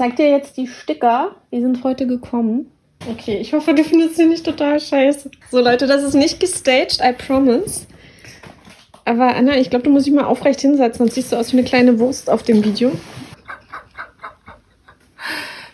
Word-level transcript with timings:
zeig 0.00 0.16
dir 0.16 0.30
jetzt 0.30 0.56
die 0.56 0.66
Sticker. 0.66 1.36
Die 1.52 1.60
sind 1.60 1.84
heute 1.84 2.06
gekommen. 2.06 2.70
Okay, 3.10 3.36
ich 3.36 3.52
hoffe, 3.52 3.74
du 3.74 3.84
findest 3.84 4.16
sie 4.16 4.24
nicht 4.24 4.46
total 4.46 4.80
scheiße. 4.80 5.30
So, 5.50 5.60
Leute, 5.60 5.86
das 5.86 6.02
ist 6.02 6.14
nicht 6.14 6.40
gestaged, 6.40 7.00
I 7.02 7.12
promise. 7.12 7.86
Aber 9.04 9.34
Anna, 9.36 9.58
ich 9.58 9.68
glaube, 9.68 9.84
du 9.84 9.90
musst 9.90 10.06
dich 10.06 10.14
mal 10.14 10.24
aufrecht 10.24 10.62
hinsetzen, 10.62 11.00
sonst 11.00 11.14
siehst 11.16 11.32
du 11.32 11.36
aus 11.36 11.52
wie 11.52 11.58
eine 11.58 11.66
kleine 11.66 11.98
Wurst 11.98 12.30
auf 12.30 12.42
dem 12.42 12.64
Video. 12.64 12.92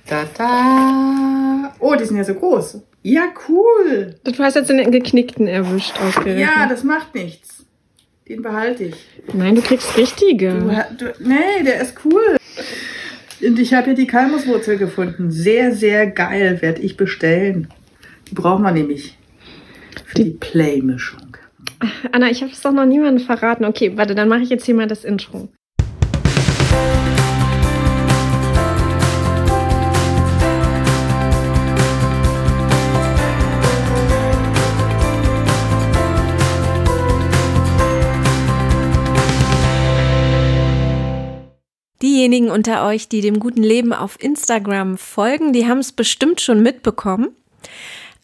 Da, 0.09 0.25
da. 0.37 1.75
Oh, 1.79 1.95
die 1.95 2.05
sind 2.05 2.17
ja 2.17 2.25
so 2.25 2.35
groß. 2.35 2.81
Ja, 3.03 3.29
cool. 3.49 4.17
Du 4.25 4.33
hast 4.39 4.57
jetzt 4.57 4.71
den 4.71 4.91
geknickten 4.91 5.47
erwischt, 5.47 6.01
ausgerechnet. 6.01 6.49
Ja, 6.49 6.67
das 6.69 6.83
macht 6.83 7.15
nichts. 7.15 7.65
Den 8.29 8.43
behalte 8.43 8.85
ich. 8.85 8.97
Nein, 9.33 9.55
du 9.55 9.63
kriegst 9.63 9.97
richtige. 9.97 10.87
Du, 10.99 11.05
du, 11.05 11.13
nee, 11.21 11.63
der 11.65 11.81
ist 11.81 11.95
cool. 12.05 12.37
Und 13.41 13.59
ich 13.59 13.75
habe 13.75 13.87
hier 13.87 13.95
die 13.95 14.07
Kalmuswurzel 14.07 14.79
gefunden. 14.79 15.31
Sehr, 15.31 15.75
sehr 15.75 16.07
geil, 16.07 16.63
werde 16.63 16.83
ich 16.83 16.97
bestellen. 16.97 17.69
Die 18.31 18.35
brauchen 18.35 18.63
wir 18.63 18.73
nämlich 18.73 19.19
für 20.05 20.17
die, 20.17 20.25
die 20.25 20.31
Play-Mischung. 20.31 21.37
Anna, 22.13 22.31
ich 22.31 22.43
habe 22.43 22.53
es 22.53 22.61
doch 22.63 22.73
noch 22.73 22.87
niemandem 22.87 23.25
verraten. 23.25 23.65
Okay, 23.65 23.93
warte, 23.97 24.15
dann 24.15 24.29
mache 24.29 24.41
ich 24.41 24.51
jetzt 24.51 24.65
hier 24.65 24.75
mal 24.75 24.87
das 24.87 25.05
Intro. 25.05 25.49
Diejenigen 42.07 42.53
unter 42.53 42.87
euch, 42.87 43.09
die 43.09 43.21
dem 43.21 43.41
guten 43.41 43.65
Leben 43.65 43.93
auf 43.93 44.23
Instagram 44.23 44.97
folgen, 44.97 45.53
die 45.53 45.67
haben 45.67 45.81
es 45.81 45.91
bestimmt 45.91 46.41
schon 46.41 46.63
mitbekommen. 46.63 47.31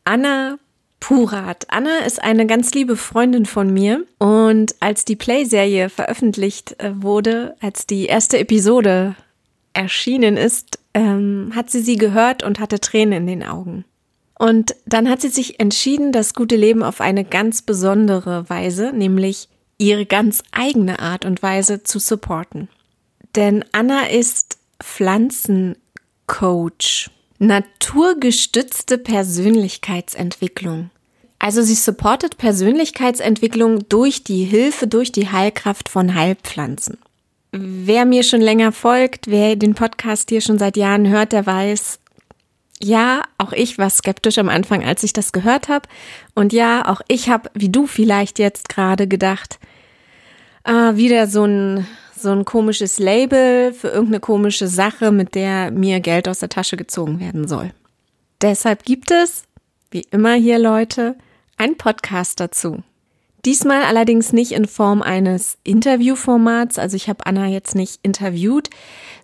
Anna 0.05 0.57
Purat. 1.01 1.67
Anna 1.69 1.99
ist 2.07 2.23
eine 2.23 2.47
ganz 2.47 2.73
liebe 2.75 2.95
Freundin 2.95 3.45
von 3.45 3.75
mir 3.75 4.05
und 4.19 4.77
als 4.79 5.05
die 5.05 5.17
Play-Serie 5.17 5.89
veröffentlicht 5.89 6.77
äh, 6.79 6.93
wurde, 6.95 7.57
als 7.61 7.85
die 7.85 8.07
erste 8.07 8.39
Episode 8.39 9.17
erschienen 9.73 10.37
ist, 10.37 10.79
ähm, 10.95 11.51
hat 11.57 11.73
sie 11.73 11.81
sie 11.81 11.97
gehört 11.97 12.45
und 12.45 12.61
hatte 12.61 12.79
Tränen 12.79 13.23
in 13.23 13.27
den 13.27 13.43
Augen. 13.43 13.85
Und 14.39 14.77
dann 14.87 15.11
hat 15.11 15.23
sie 15.23 15.29
sich 15.29 15.59
entschieden, 15.59 16.13
das 16.13 16.35
gute 16.35 16.55
Leben 16.55 16.85
auf 16.85 17.01
eine 17.01 17.25
ganz 17.25 17.63
besondere 17.63 18.49
Weise, 18.49 18.93
nämlich 18.93 19.49
ihre 19.77 20.07
ganz 20.07 20.45
eigene 20.53 21.01
Art 21.01 21.25
und 21.25 21.43
Weise 21.43 21.83
zu 21.83 21.99
supporten. 21.99 22.69
Denn 23.35 23.65
Anna 23.73 24.09
ist 24.09 24.59
Pflanzencoach. 24.83 27.11
Naturgestützte 27.39 28.99
Persönlichkeitsentwicklung. 28.99 30.91
Also 31.39 31.63
sie 31.63 31.75
supportet 31.75 32.39
Persönlichkeitsentwicklung 32.39 33.89
durch 33.89 34.23
die 34.23 34.45
Hilfe, 34.45 34.87
durch 34.87 35.11
die 35.11 35.29
Heilkraft 35.29 35.89
von 35.89 36.15
Heilpflanzen. 36.15 36.99
Wer 37.51 38.05
mir 38.05 38.23
schon 38.23 38.41
länger 38.41 38.71
folgt, 38.71 39.27
wer 39.27 39.57
den 39.57 39.75
Podcast 39.75 40.31
hier 40.31 40.41
schon 40.41 40.59
seit 40.59 40.77
Jahren 40.77 41.09
hört, 41.09 41.33
der 41.33 41.45
weiß, 41.45 41.99
ja, 42.81 43.23
auch 43.39 43.53
ich 43.53 43.77
war 43.77 43.91
skeptisch 43.91 44.39
am 44.39 44.49
Anfang, 44.49 44.85
als 44.85 45.03
ich 45.03 45.13
das 45.13 45.33
gehört 45.33 45.69
habe. 45.69 45.89
Und 46.35 46.53
ja, 46.53 46.87
auch 46.87 47.01
ich 47.09 47.29
habe, 47.29 47.51
wie 47.55 47.69
du 47.69 47.87
vielleicht 47.87 48.39
jetzt 48.39 48.69
gerade 48.69 49.09
gedacht, 49.09 49.59
äh, 50.65 50.97
wieder 50.97 51.27
so 51.27 51.45
ein 51.45 51.87
so 52.23 52.31
ein 52.31 52.45
komisches 52.45 52.99
Label 52.99 53.73
für 53.73 53.89
irgendeine 53.89 54.21
komische 54.21 54.69
Sache, 54.69 55.13
mit 55.13 55.35
der 55.35 55.71
mir 55.71 56.01
Geld 56.01 56.29
aus 56.29 56.39
der 56.39 56.49
Tasche 56.49 56.77
gezogen 56.77 57.21
werden 57.21 57.47
soll. 57.47 57.73
Deshalb 58.41 58.85
gibt 58.85 59.11
es, 59.11 59.45
wie 59.91 60.07
immer 60.11 60.35
hier 60.35 60.59
Leute, 60.59 61.17
einen 61.57 61.77
Podcast 61.77 62.41
dazu. 62.41 62.83
Diesmal 63.45 63.83
allerdings 63.83 64.33
nicht 64.33 64.53
in 64.53 64.67
Form 64.67 65.03
eines 65.03 65.59
Interviewformats, 65.65 66.79
also 66.79 66.97
ich 66.97 67.09
habe 67.09 67.27
Anna 67.27 67.49
jetzt 67.49 67.75
nicht 67.75 67.99
interviewt, 68.03 68.71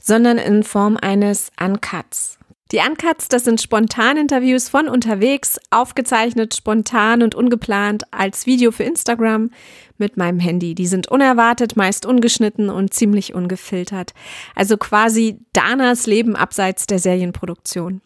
sondern 0.00 0.38
in 0.38 0.64
Form 0.64 0.97
eines 0.97 1.50
Uncuts. 1.60 2.38
Die 2.70 2.80
Uncuts, 2.86 3.28
das 3.28 3.44
sind 3.44 3.62
Spontaninterviews 3.62 4.68
von 4.68 4.88
unterwegs, 4.88 5.58
aufgezeichnet, 5.70 6.54
spontan 6.54 7.22
und 7.22 7.34
ungeplant 7.34 8.04
als 8.10 8.44
Video 8.44 8.72
für 8.72 8.82
Instagram 8.82 9.50
mit 9.96 10.18
meinem 10.18 10.38
Handy. 10.38 10.74
Die 10.74 10.86
sind 10.86 11.08
unerwartet, 11.08 11.76
meist 11.76 12.04
ungeschnitten 12.04 12.68
und 12.68 12.92
ziemlich 12.92 13.32
ungefiltert. 13.32 14.12
Also 14.54 14.76
quasi 14.76 15.38
Danas 15.54 16.06
Leben 16.06 16.36
abseits 16.36 16.86
der 16.86 16.98
Serienproduktion. 16.98 18.02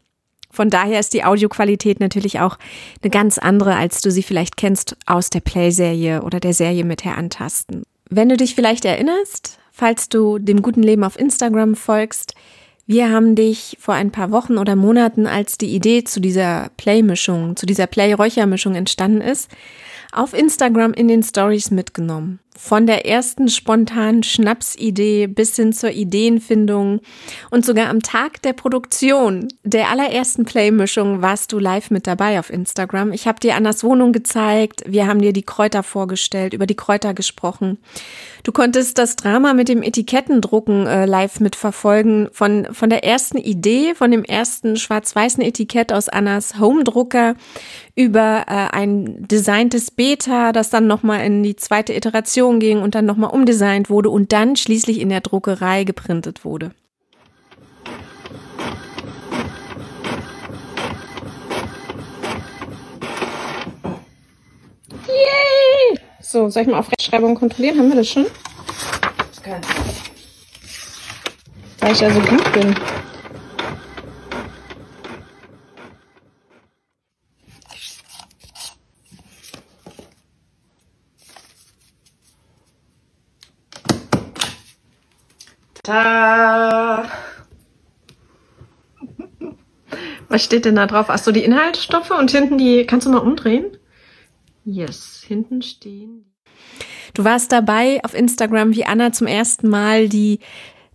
Von 0.52 0.70
daher 0.70 1.00
ist 1.00 1.12
die 1.12 1.24
Audioqualität 1.24 1.98
natürlich 1.98 2.38
auch 2.38 2.56
eine 3.02 3.10
ganz 3.10 3.38
andere, 3.38 3.74
als 3.74 4.00
du 4.00 4.12
sie 4.12 4.22
vielleicht 4.22 4.56
kennst 4.56 4.96
aus 5.06 5.28
der 5.28 5.40
Play-Serie 5.40 6.22
oder 6.22 6.38
der 6.38 6.54
Serie 6.54 6.84
mit 6.84 7.04
Herantasten. 7.04 7.82
Wenn 8.10 8.28
du 8.28 8.36
dich 8.36 8.54
vielleicht 8.54 8.84
erinnerst, 8.84 9.58
falls 9.72 10.08
du 10.08 10.38
dem 10.38 10.62
guten 10.62 10.84
Leben 10.84 11.02
auf 11.02 11.18
Instagram 11.18 11.74
folgst, 11.74 12.34
wir 12.92 13.10
haben 13.10 13.34
dich 13.34 13.78
vor 13.80 13.94
ein 13.94 14.10
paar 14.12 14.30
Wochen 14.30 14.58
oder 14.58 14.76
Monaten, 14.76 15.26
als 15.26 15.56
die 15.56 15.74
Idee 15.74 16.04
zu 16.04 16.20
dieser 16.20 16.68
Play-Mischung, 16.76 17.56
zu 17.56 17.64
dieser 17.64 17.86
Play-Räuchermischung 17.86 18.74
entstanden 18.74 19.22
ist, 19.22 19.50
auf 20.12 20.34
Instagram 20.34 20.92
in 20.92 21.08
den 21.08 21.22
Stories 21.22 21.70
mitgenommen. 21.70 22.38
Von 22.64 22.86
der 22.86 23.06
ersten 23.06 23.48
spontanen 23.48 24.22
Schnapsidee 24.22 25.26
bis 25.26 25.56
hin 25.56 25.72
zur 25.72 25.90
Ideenfindung 25.90 27.00
und 27.50 27.66
sogar 27.66 27.88
am 27.88 28.02
Tag 28.02 28.40
der 28.42 28.52
Produktion 28.52 29.48
der 29.64 29.90
allerersten 29.90 30.44
Play-Mischung 30.44 31.22
warst 31.22 31.52
du 31.52 31.58
live 31.58 31.90
mit 31.90 32.06
dabei 32.06 32.38
auf 32.38 32.50
Instagram. 32.50 33.10
Ich 33.10 33.26
habe 33.26 33.40
dir 33.40 33.56
Annas 33.56 33.82
Wohnung 33.82 34.12
gezeigt, 34.12 34.84
wir 34.86 35.08
haben 35.08 35.20
dir 35.20 35.32
die 35.32 35.42
Kräuter 35.42 35.82
vorgestellt, 35.82 36.54
über 36.54 36.66
die 36.66 36.76
Kräuter 36.76 37.14
gesprochen. 37.14 37.78
Du 38.44 38.52
konntest 38.52 38.96
das 38.98 39.16
Drama 39.16 39.54
mit 39.54 39.68
dem 39.68 39.82
Etikettendrucken 39.82 40.86
äh, 40.86 41.06
live 41.06 41.40
mitverfolgen, 41.40 42.28
von, 42.32 42.68
von 42.72 42.90
der 42.90 43.04
ersten 43.04 43.38
Idee, 43.38 43.94
von 43.94 44.10
dem 44.10 44.24
ersten 44.24 44.76
schwarz-weißen 44.76 45.42
Etikett 45.42 45.92
aus 45.92 46.08
Annas 46.08 46.58
Home-Drucker 46.58 47.34
über 47.94 48.44
äh, 48.48 48.76
ein 48.76 49.28
designtes 49.28 49.90
Beta, 49.90 50.52
das 50.52 50.70
dann 50.70 50.86
nochmal 50.86 51.24
in 51.24 51.42
die 51.42 51.56
zweite 51.56 51.92
Iteration 51.94 52.51
ging 52.60 52.80
und 52.82 52.94
dann 52.94 53.06
nochmal 53.06 53.30
umdesignt 53.30 53.90
wurde 53.90 54.10
und 54.10 54.32
dann 54.32 54.56
schließlich 54.56 55.00
in 55.00 55.08
der 55.08 55.20
Druckerei 55.20 55.84
geprintet 55.84 56.44
wurde. 56.44 56.72
Yay! 65.06 65.98
So, 66.20 66.48
soll 66.48 66.62
ich 66.62 66.68
mal 66.68 66.78
auf 66.78 66.90
Rechtschreibung 66.90 67.34
kontrollieren? 67.34 67.78
Haben 67.78 67.88
wir 67.88 67.96
das 67.96 68.08
schon? 68.08 68.26
Weil 71.80 71.92
ich 71.92 72.00
ja 72.00 72.10
so 72.10 72.20
gut 72.20 72.52
bin. 72.52 72.74
Ta. 85.82 87.10
Was 90.28 90.44
steht 90.44 90.64
denn 90.64 90.76
da 90.76 90.86
drauf? 90.86 91.10
Achso, 91.10 91.32
die 91.32 91.44
Inhaltsstoffe 91.44 92.10
und 92.10 92.30
hinten 92.30 92.56
die. 92.56 92.86
Kannst 92.86 93.06
du 93.06 93.10
mal 93.10 93.18
umdrehen? 93.18 93.76
Yes, 94.64 95.24
hinten 95.26 95.60
stehen. 95.62 96.32
Du 97.14 97.24
warst 97.24 97.52
dabei 97.52 98.00
auf 98.04 98.14
Instagram, 98.14 98.74
wie 98.74 98.86
Anna 98.86 99.12
zum 99.12 99.26
ersten 99.26 99.68
Mal 99.68 100.08
die 100.08 100.38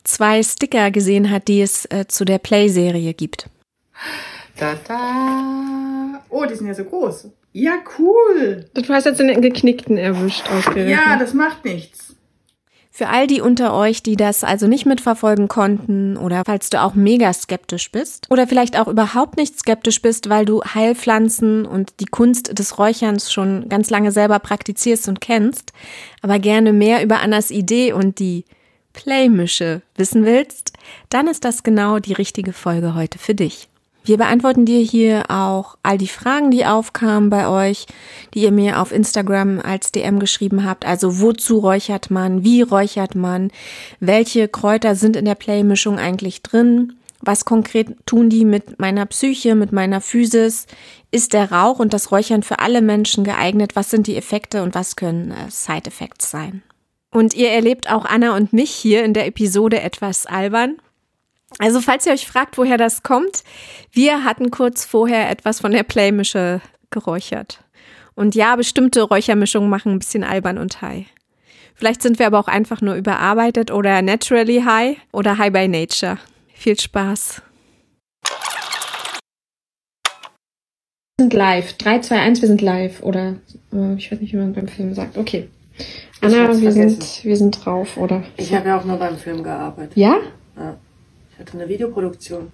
zwei 0.04 0.42
Sticker 0.42 0.90
gesehen 0.90 1.30
hat, 1.30 1.48
die 1.48 1.62
es 1.62 1.86
äh, 1.86 2.08
zu 2.08 2.26
der 2.26 2.40
Play-Serie 2.40 3.14
gibt. 3.14 3.50
Da, 4.56 4.76
da. 4.88 6.24
Oh, 6.30 6.46
die 6.46 6.56
sind 6.56 6.68
ja 6.68 6.74
so 6.74 6.86
groß. 6.86 7.30
Ja, 7.52 7.74
cool. 8.00 8.66
Du 8.74 8.88
hast 8.90 9.06
jetzt 9.06 9.20
den 9.20 9.42
geknickten 9.42 9.98
erwischt, 9.98 10.50
ausgerechnet. 10.50 10.98
Ja, 10.98 11.18
das 11.20 11.34
macht 11.34 11.66
nichts. 11.66 12.16
Für 12.98 13.10
all 13.10 13.28
die 13.28 13.42
unter 13.42 13.76
euch, 13.76 14.02
die 14.02 14.16
das 14.16 14.44
also 14.44 14.66
nicht 14.66 14.88
mitverfolgen 14.88 15.48
konnten 15.48 16.18
oder 16.18 16.42
falls 16.44 16.72
du 16.72 16.82
auch 16.82 16.96
mega 16.96 17.32
skeptisch 17.32 17.92
bist 17.92 18.26
oder 18.32 18.48
vielleicht 18.48 18.76
auch 18.76 18.88
überhaupt 18.88 19.38
nicht 19.38 19.60
skeptisch 19.60 20.02
bist, 20.02 20.30
weil 20.30 20.46
du 20.46 20.64
Heilpflanzen 20.64 21.68
und 21.68 22.00
die 22.00 22.08
Kunst 22.08 22.58
des 22.58 22.80
Räucherns 22.80 23.32
schon 23.32 23.70
ganz 23.70 23.92
lange 23.92 24.12
selber 24.12 24.40
praktizierst 24.40 25.08
und 25.10 25.22
kennst, 25.22 25.74
aber 26.24 26.40
gerne 26.40 26.74
mehr 26.74 27.04
über 27.04 27.20
Annas 27.20 27.52
Idee 27.52 27.94
und 27.94 28.18
die 28.18 28.46
Playmische 28.94 29.84
wissen 29.96 30.26
willst, 30.26 30.74
dann 31.10 31.28
ist 31.28 31.46
das 31.46 31.62
genau 31.62 32.00
die 32.00 32.14
richtige 32.14 32.52
Folge 32.52 32.96
heute 32.96 33.20
für 33.20 33.36
dich. 33.36 33.70
Wir 34.08 34.18
beantworten 34.18 34.64
dir 34.64 34.80
hier 34.80 35.26
auch 35.30 35.78
all 35.84 35.98
die 35.98 36.08
Fragen, 36.08 36.50
die 36.50 36.66
aufkamen 36.66 37.30
bei 37.30 37.50
euch, 37.50 37.88
die 38.34 38.44
ihr 38.44 38.54
mir 38.54 38.82
auf 38.82 38.94
Instagram 38.94 39.60
als 39.60 39.92
DM 39.92 40.20
geschrieben 40.20 40.64
habt. 40.64 40.86
Also 40.86 41.20
wozu 41.20 41.58
räuchert 41.58 42.10
man? 42.10 42.46
Wie 42.46 42.62
räuchert 42.62 43.16
man? 43.16 43.52
Welche 44.00 44.48
Kräuter 44.48 44.96
sind 44.96 45.18
in 45.18 45.26
der 45.26 45.36
Play-Mischung 45.36 46.00
eigentlich 46.00 46.42
drin? 46.42 46.94
Was 47.20 47.44
konkret 47.44 47.98
tun 48.06 48.30
die 48.30 48.46
mit 48.46 48.80
meiner 48.80 49.06
Psyche, 49.08 49.56
mit 49.56 49.74
meiner 49.74 50.00
Physis? 50.00 50.68
Ist 51.12 51.34
der 51.34 51.52
Rauch 51.52 51.80
und 51.80 51.94
das 51.94 52.10
Räuchern 52.10 52.44
für 52.44 52.60
alle 52.60 52.82
Menschen 52.82 53.26
geeignet? 53.26 53.76
Was 53.76 53.90
sind 53.90 54.08
die 54.08 54.16
Effekte 54.16 54.64
und 54.64 54.74
was 54.74 54.96
können 54.96 55.32
äh, 55.32 55.52
Side-Effects 55.52 56.32
sein? 56.32 56.64
Und 57.12 57.34
ihr 57.34 57.50
erlebt 57.50 57.92
auch 57.92 58.06
Anna 58.06 58.38
und 58.38 58.54
mich 58.54 58.72
hier 58.72 59.04
in 59.04 59.14
der 59.14 59.28
Episode 59.28 59.82
etwas 59.82 60.26
albern. 60.26 60.78
Also 61.60 61.82
falls 61.82 62.06
ihr 62.06 62.14
euch 62.14 62.28
fragt, 62.28 62.58
woher 62.58 62.78
das 62.78 63.04
kommt, 63.04 63.44
wir 63.92 64.24
hatten 64.24 64.52
kurz 64.52 64.86
vorher 64.86 65.30
etwas 65.30 65.62
von 65.62 65.72
der 65.72 65.84
Playmische 65.84 66.62
geräuchert. 66.90 67.64
Und 68.16 68.36
ja, 68.36 68.56
bestimmte 68.56 69.04
Räuchermischungen 69.04 69.70
machen 69.70 69.94
ein 69.94 70.00
bisschen 70.00 70.24
albern 70.24 70.58
und 70.58 70.82
high. 70.82 71.06
Vielleicht 71.76 72.02
sind 72.02 72.18
wir 72.18 72.26
aber 72.26 72.40
auch 72.40 72.48
einfach 72.48 72.82
nur 72.82 72.96
überarbeitet 72.96 73.72
oder 73.72 74.02
naturally 74.02 74.62
high 74.62 74.98
oder 75.12 75.38
high 75.38 75.54
by 75.54 75.68
nature. 75.68 76.18
Viel 76.54 76.80
Spaß. 76.80 77.42
Wir 81.18 81.24
sind 81.24 81.34
live. 81.34 81.74
3, 81.74 82.00
2, 82.00 82.20
1, 82.20 82.42
wir 82.42 82.48
sind 82.48 82.62
live. 82.62 83.04
Oder 83.04 83.36
äh, 83.72 83.94
ich 83.96 84.12
weiß 84.12 84.20
nicht, 84.20 84.34
wie 84.34 84.38
man 84.38 84.54
beim 84.54 84.68
Film 84.68 84.96
sagt. 84.96 85.18
Okay. 85.18 85.48
Anna, 86.22 86.60
wir 86.60 86.72
sind, 86.72 87.24
wir 87.24 87.38
sind 87.38 87.64
drauf, 87.64 87.98
oder? 87.98 88.24
Ich 88.38 88.54
habe 88.56 88.70
ja 88.70 88.80
auch 88.80 88.86
nur 88.86 88.98
beim 88.98 89.18
Film 89.18 89.44
gearbeitet. 89.44 89.96
Ja? 89.96 90.18
Ja. 90.56 90.78
Ich 91.38 91.42
hatte 91.42 91.54
eine 91.54 91.70
Videoproduktion. 91.70 92.52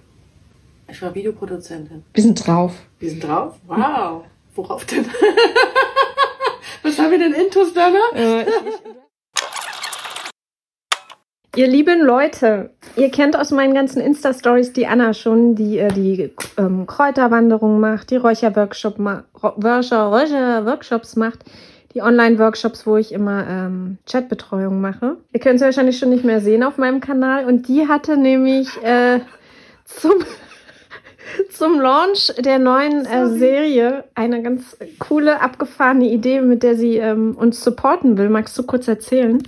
Ich 0.88 1.00
war 1.00 1.14
Videoproduzentin. 1.14 2.04
Wir 2.12 2.22
sind 2.22 2.46
drauf. 2.46 2.74
Wir 2.98 3.08
sind 3.08 3.24
drauf? 3.24 3.54
Wow. 3.66 4.24
Worauf 4.54 4.84
denn? 4.84 5.06
Was 6.82 6.98
haben 6.98 7.10
wir 7.10 7.18
denn 7.18 7.32
intus, 7.32 7.72
Dana? 7.72 7.98
Äh, 8.14 8.44
Ihr 11.56 11.66
lieben 11.66 12.02
Leute, 12.02 12.74
ihr 12.96 13.10
kennt 13.10 13.38
aus 13.38 13.52
meinen 13.52 13.72
ganzen 13.72 14.02
Insta-Stories 14.02 14.74
die 14.74 14.86
Anna 14.86 15.14
schon, 15.14 15.54
die 15.54 15.78
äh, 15.78 15.88
die 15.88 16.32
ähm, 16.58 16.86
Kräuterwanderung 16.86 17.80
macht, 17.80 18.10
die 18.10 18.16
Räucherworkshop 18.16 18.98
ma 18.98 19.24
Räucher, 19.42 20.02
Räucher 20.08 20.66
Workshops 20.66 21.16
macht, 21.16 21.44
die 21.94 22.02
Online-Workshops, 22.02 22.86
wo 22.86 22.96
ich 22.96 23.12
immer 23.12 23.46
ähm, 23.48 23.98
Chatbetreuung 24.06 24.80
mache. 24.80 25.16
Ihr 25.32 25.40
könnt 25.40 25.60
sie 25.60 25.64
wahrscheinlich 25.64 25.98
schon 25.98 26.10
nicht 26.10 26.24
mehr 26.24 26.40
sehen 26.40 26.62
auf 26.62 26.76
meinem 26.76 27.00
Kanal. 27.00 27.46
Und 27.46 27.68
die 27.68 27.86
hatte 27.86 28.16
nämlich 28.16 28.68
äh, 28.82 29.20
zum, 29.84 30.12
zum 31.50 31.80
Launch 31.80 32.32
der 32.38 32.58
neuen 32.58 33.06
äh, 33.06 33.28
Serie 33.28 34.04
eine 34.14 34.42
ganz 34.42 34.76
coole, 34.98 35.40
abgefahrene 35.40 36.10
Idee, 36.10 36.40
mit 36.40 36.62
der 36.64 36.74
sie 36.76 36.96
ähm, 36.96 37.36
uns 37.36 37.62
supporten 37.62 38.18
will. 38.18 38.28
Magst 38.28 38.58
du 38.58 38.64
kurz 38.64 38.88
erzählen? 38.88 39.42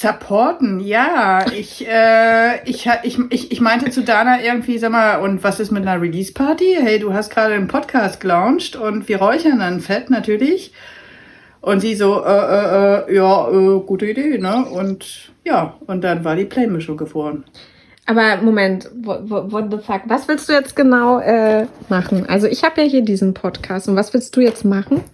Supporten, 0.00 0.80
ja. 0.80 1.44
Ich, 1.52 1.86
äh, 1.86 2.62
ich, 2.64 2.88
ich, 3.02 3.18
ich, 3.28 3.52
ich 3.52 3.60
meinte 3.60 3.90
zu 3.90 4.02
Dana 4.02 4.42
irgendwie, 4.42 4.78
sag 4.78 4.92
mal, 4.92 5.16
und 5.16 5.44
was 5.44 5.60
ist 5.60 5.70
mit 5.72 5.86
einer 5.86 6.00
Release-Party? 6.00 6.78
Hey, 6.80 6.98
du 6.98 7.12
hast 7.12 7.28
gerade 7.28 7.52
einen 7.52 7.68
Podcast 7.68 8.18
gelauncht 8.18 8.76
und 8.76 9.08
wir 9.10 9.18
räuchern 9.18 9.58
dann 9.58 9.80
fett 9.80 10.08
natürlich. 10.08 10.72
Und 11.60 11.80
sie 11.80 11.94
so, 11.96 12.24
äh, 12.24 12.30
äh, 12.30 13.10
äh, 13.10 13.14
ja, 13.14 13.48
äh, 13.50 13.80
gute 13.80 14.06
Idee, 14.06 14.38
ne? 14.38 14.64
Und 14.64 15.32
ja, 15.44 15.76
und 15.86 16.02
dann 16.02 16.24
war 16.24 16.34
die 16.34 16.46
Playmischung 16.46 16.96
geworden. 16.96 17.44
Aber 18.06 18.38
Moment, 18.38 18.88
what 19.02 19.70
the 19.70 19.76
fuck? 19.76 20.00
Was 20.06 20.26
willst 20.28 20.48
du 20.48 20.54
jetzt 20.54 20.74
genau 20.74 21.20
äh, 21.20 21.66
machen? 21.90 22.26
Also 22.26 22.46
ich 22.46 22.64
habe 22.64 22.80
ja 22.80 22.86
hier 22.86 23.02
diesen 23.02 23.34
Podcast 23.34 23.86
und 23.86 23.96
was 23.96 24.14
willst 24.14 24.34
du 24.34 24.40
jetzt 24.40 24.64
machen? 24.64 25.04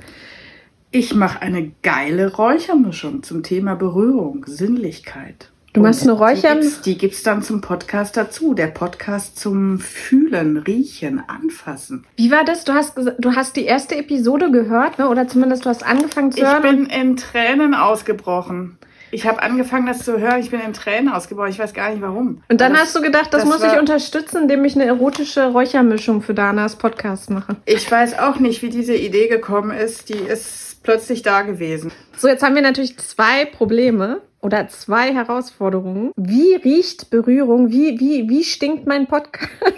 Ich 0.93 1.15
mache 1.15 1.43
eine 1.43 1.73
geile 1.83 2.35
Räuchermischung 2.35 3.23
zum 3.23 3.43
Thema 3.43 3.75
Berührung, 3.75 4.44
Sinnlichkeit. 4.47 5.50
Du 5.73 5.83
machst 5.83 6.05
eine 6.05 6.12
Räucher... 6.12 6.59
Die 6.85 6.97
gibt's, 6.97 7.23
dann 7.23 7.43
zum 7.43 7.61
Podcast 7.61 8.17
dazu. 8.17 8.55
Der 8.55 8.69
Podcast 8.69 9.38
zum 9.38 9.79
Fühlen, 9.79 10.56
Riechen, 10.56 11.23
Anfassen. 11.27 12.06
Wie 12.17 12.31
war 12.31 12.44
das? 12.44 12.65
Du 12.65 12.73
hast, 12.73 12.97
du 12.97 13.35
hast 13.35 13.56
die 13.56 13.65
erste 13.65 13.97
Episode 13.97 14.50
gehört, 14.50 14.99
ne? 14.99 15.09
oder 15.09 15.29
zumindest 15.29 15.67
du 15.67 15.69
hast 15.69 15.85
angefangen 15.85 16.33
zu 16.33 16.41
hören. 16.41 16.65
Ich 16.65 16.71
bin 16.71 16.87
in 16.87 17.17
Tränen 17.17 17.75
ausgebrochen. 17.75 18.79
Ich 19.11 19.27
habe 19.27 19.43
angefangen, 19.43 19.87
das 19.87 19.99
zu 19.99 20.19
hören. 20.19 20.41
Ich 20.41 20.50
bin 20.50 20.61
in 20.61 20.73
Tränen 20.73 21.11
ausgebrochen. 21.11 21.50
Ich 21.50 21.59
weiß 21.59 21.75
gar 21.75 21.91
nicht 21.91 22.00
warum. 22.00 22.43
Und 22.49 22.61
dann 22.61 22.73
das, 22.73 22.83
hast 22.83 22.97
du 22.97 23.03
gedacht, 23.03 23.35
das, 23.35 23.43
das 23.43 23.44
muss 23.44 23.62
ich 23.62 23.79
unterstützen, 23.79 24.43
indem 24.43 24.65
ich 24.65 24.77
eine 24.77 24.85
erotische 24.85 25.47
Räuchermischung 25.49 26.23
für 26.23 26.33
Danas 26.33 26.77
Podcast 26.77 27.29
mache. 27.31 27.56
Ich 27.67 27.91
weiß 27.91 28.19
auch 28.19 28.38
nicht, 28.38 28.62
wie 28.62 28.71
diese 28.71 28.94
Idee 28.94 29.29
gekommen 29.29 29.77
ist. 29.77 30.09
Die 30.09 30.15
ist 30.15 30.75
plötzlich 30.87 31.23
da 31.23 31.43
gewesen. 31.43 31.93
So, 32.17 32.29
jetzt 32.29 32.43
haben 32.43 32.55
wir 32.55 32.62
natürlich 32.62 32.97
zwei 32.97 33.44
Probleme 33.44 34.23
oder 34.41 34.69
zwei 34.69 35.12
Herausforderungen. 35.12 36.12
Wie 36.17 36.55
riecht 36.55 37.11
Berührung? 37.11 37.71
Wie, 37.71 38.00
wie, 38.00 38.29
wie 38.29 38.44
stinkt 38.44 38.87
mein 38.87 39.06
Podcast? 39.06 39.50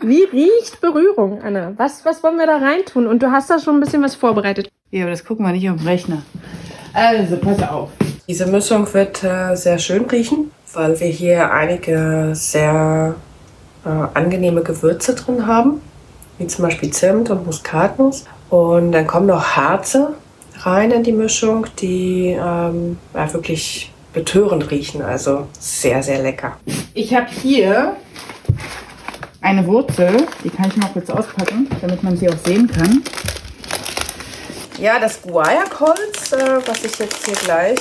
Wie 0.00 0.22
riecht 0.22 0.80
Berührung, 0.80 1.42
Anna? 1.42 1.72
Was, 1.76 2.04
was 2.04 2.22
wollen 2.22 2.38
wir 2.38 2.46
da 2.46 2.58
reintun? 2.58 3.08
Und 3.08 3.24
du 3.24 3.32
hast 3.32 3.50
da 3.50 3.58
schon 3.58 3.76
ein 3.76 3.80
bisschen 3.80 4.02
was 4.02 4.14
vorbereitet. 4.14 4.70
Ja, 4.92 5.02
aber 5.02 5.10
das 5.10 5.24
gucken 5.24 5.44
wir 5.44 5.52
nicht 5.52 5.68
auf 5.68 5.78
dem 5.78 5.86
Rechner. 5.86 6.22
Also, 6.92 7.36
pass 7.38 7.60
auf. 7.68 7.90
Diese 8.28 8.46
Mischung 8.46 8.92
wird 8.94 9.24
äh, 9.24 9.56
sehr 9.56 9.78
schön 9.78 10.04
riechen, 10.04 10.52
weil 10.74 11.00
wir 11.00 11.08
hier 11.08 11.50
einige 11.50 12.30
sehr 12.34 13.16
äh, 13.84 13.88
angenehme 13.88 14.62
Gewürze 14.62 15.16
drin 15.16 15.44
haben, 15.46 15.80
wie 16.38 16.46
zum 16.46 16.62
Beispiel 16.62 16.90
Zimt 16.92 17.30
und 17.30 17.44
Muskatnuss. 17.44 18.26
Und 18.50 18.92
dann 18.92 19.06
kommen 19.06 19.26
noch 19.26 19.56
Harze 19.56 20.14
rein 20.60 20.90
in 20.90 21.02
die 21.02 21.12
Mischung, 21.12 21.66
die 21.80 22.36
ähm, 22.38 22.98
ja, 23.12 23.32
wirklich 23.32 23.92
betörend 24.12 24.70
riechen. 24.70 25.02
Also 25.02 25.48
sehr, 25.58 26.02
sehr 26.02 26.20
lecker. 26.20 26.56
Ich 26.94 27.14
habe 27.14 27.28
hier 27.28 27.96
eine 29.40 29.66
Wurzel, 29.66 30.26
die 30.42 30.50
kann 30.50 30.68
ich 30.68 30.76
mal 30.76 30.88
kurz 30.92 31.10
auspacken, 31.10 31.68
damit 31.80 32.02
man 32.02 32.16
sie 32.16 32.28
auch 32.28 32.38
sehen 32.44 32.66
kann. 32.66 33.02
Ja, 34.78 34.98
das 34.98 35.20
Guayakholz, 35.22 36.32
äh, 36.32 36.58
was 36.66 36.84
ich 36.84 36.98
jetzt 36.98 37.26
hier 37.26 37.34
gleich 37.34 37.78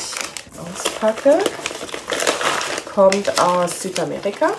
auspacke, 0.57 1.39
kommt 2.93 3.41
aus 3.41 3.81
Südamerika 3.81 4.51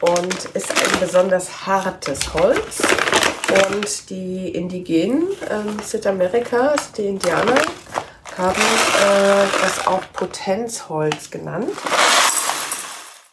und 0.00 0.44
ist 0.54 0.70
ein 0.70 1.00
besonders 1.00 1.66
hartes 1.66 2.34
Holz. 2.34 2.82
Und 3.48 4.10
die 4.10 4.48
Indigenen 4.50 5.22
in 5.22 5.78
Südamerika, 5.82 6.68
also 6.68 6.90
die 6.96 7.06
Indianer, 7.06 7.56
haben 8.36 8.60
äh, 8.60 9.46
das 9.62 9.86
auch 9.86 10.02
Potenzholz 10.12 11.30
genannt. 11.30 11.70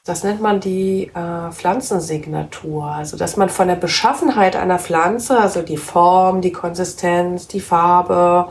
Das 0.06 0.24
nennt 0.24 0.40
man 0.40 0.60
die 0.60 1.12
äh, 1.16 1.52
Pflanzensignatur. 1.52 2.86
Also, 2.86 3.18
dass 3.18 3.38
man 3.38 3.50
von 3.50 3.68
der 3.68 3.75
Beschaffenheit 3.75 4.56
einer 4.56 4.80
Pflanze, 4.80 5.39
also 5.39 5.63
die 5.63 5.78
Form, 5.78 6.42
die 6.42 6.51
Konsistenz, 6.51 7.48
die 7.48 7.60
Farbe 7.60 8.50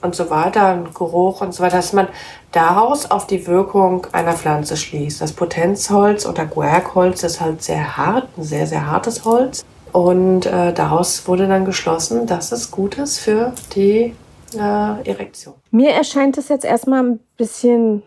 und 0.00 0.14
so 0.14 0.30
weiter, 0.30 0.84
Geruch 0.94 1.40
und 1.40 1.52
so 1.54 1.62
weiter, 1.62 1.76
dass 1.76 1.92
man 1.92 2.08
daraus 2.52 3.10
auf 3.10 3.26
die 3.26 3.46
Wirkung 3.46 4.06
einer 4.12 4.34
Pflanze 4.34 4.76
schließt. 4.76 5.20
Das 5.20 5.32
Potenzholz 5.32 6.24
oder 6.24 6.46
Guerkholz 6.46 7.22
ist 7.22 7.40
halt 7.40 7.62
sehr 7.62 7.96
hart, 7.96 8.28
ein 8.38 8.44
sehr, 8.44 8.66
sehr 8.66 8.86
hartes 8.86 9.24
Holz. 9.24 9.64
Und 9.92 10.46
äh, 10.46 10.72
daraus 10.72 11.28
wurde 11.28 11.46
dann 11.46 11.64
geschlossen, 11.64 12.26
dass 12.26 12.50
es 12.50 12.70
gut 12.70 12.98
ist 12.98 13.18
für 13.18 13.52
die 13.74 14.14
äh, 14.54 15.08
Erektion. 15.08 15.54
Mir 15.70 15.90
erscheint 15.90 16.38
es 16.38 16.48
jetzt 16.48 16.64
erstmal 16.64 17.02
ein 17.02 17.20
bisschen 17.36 18.02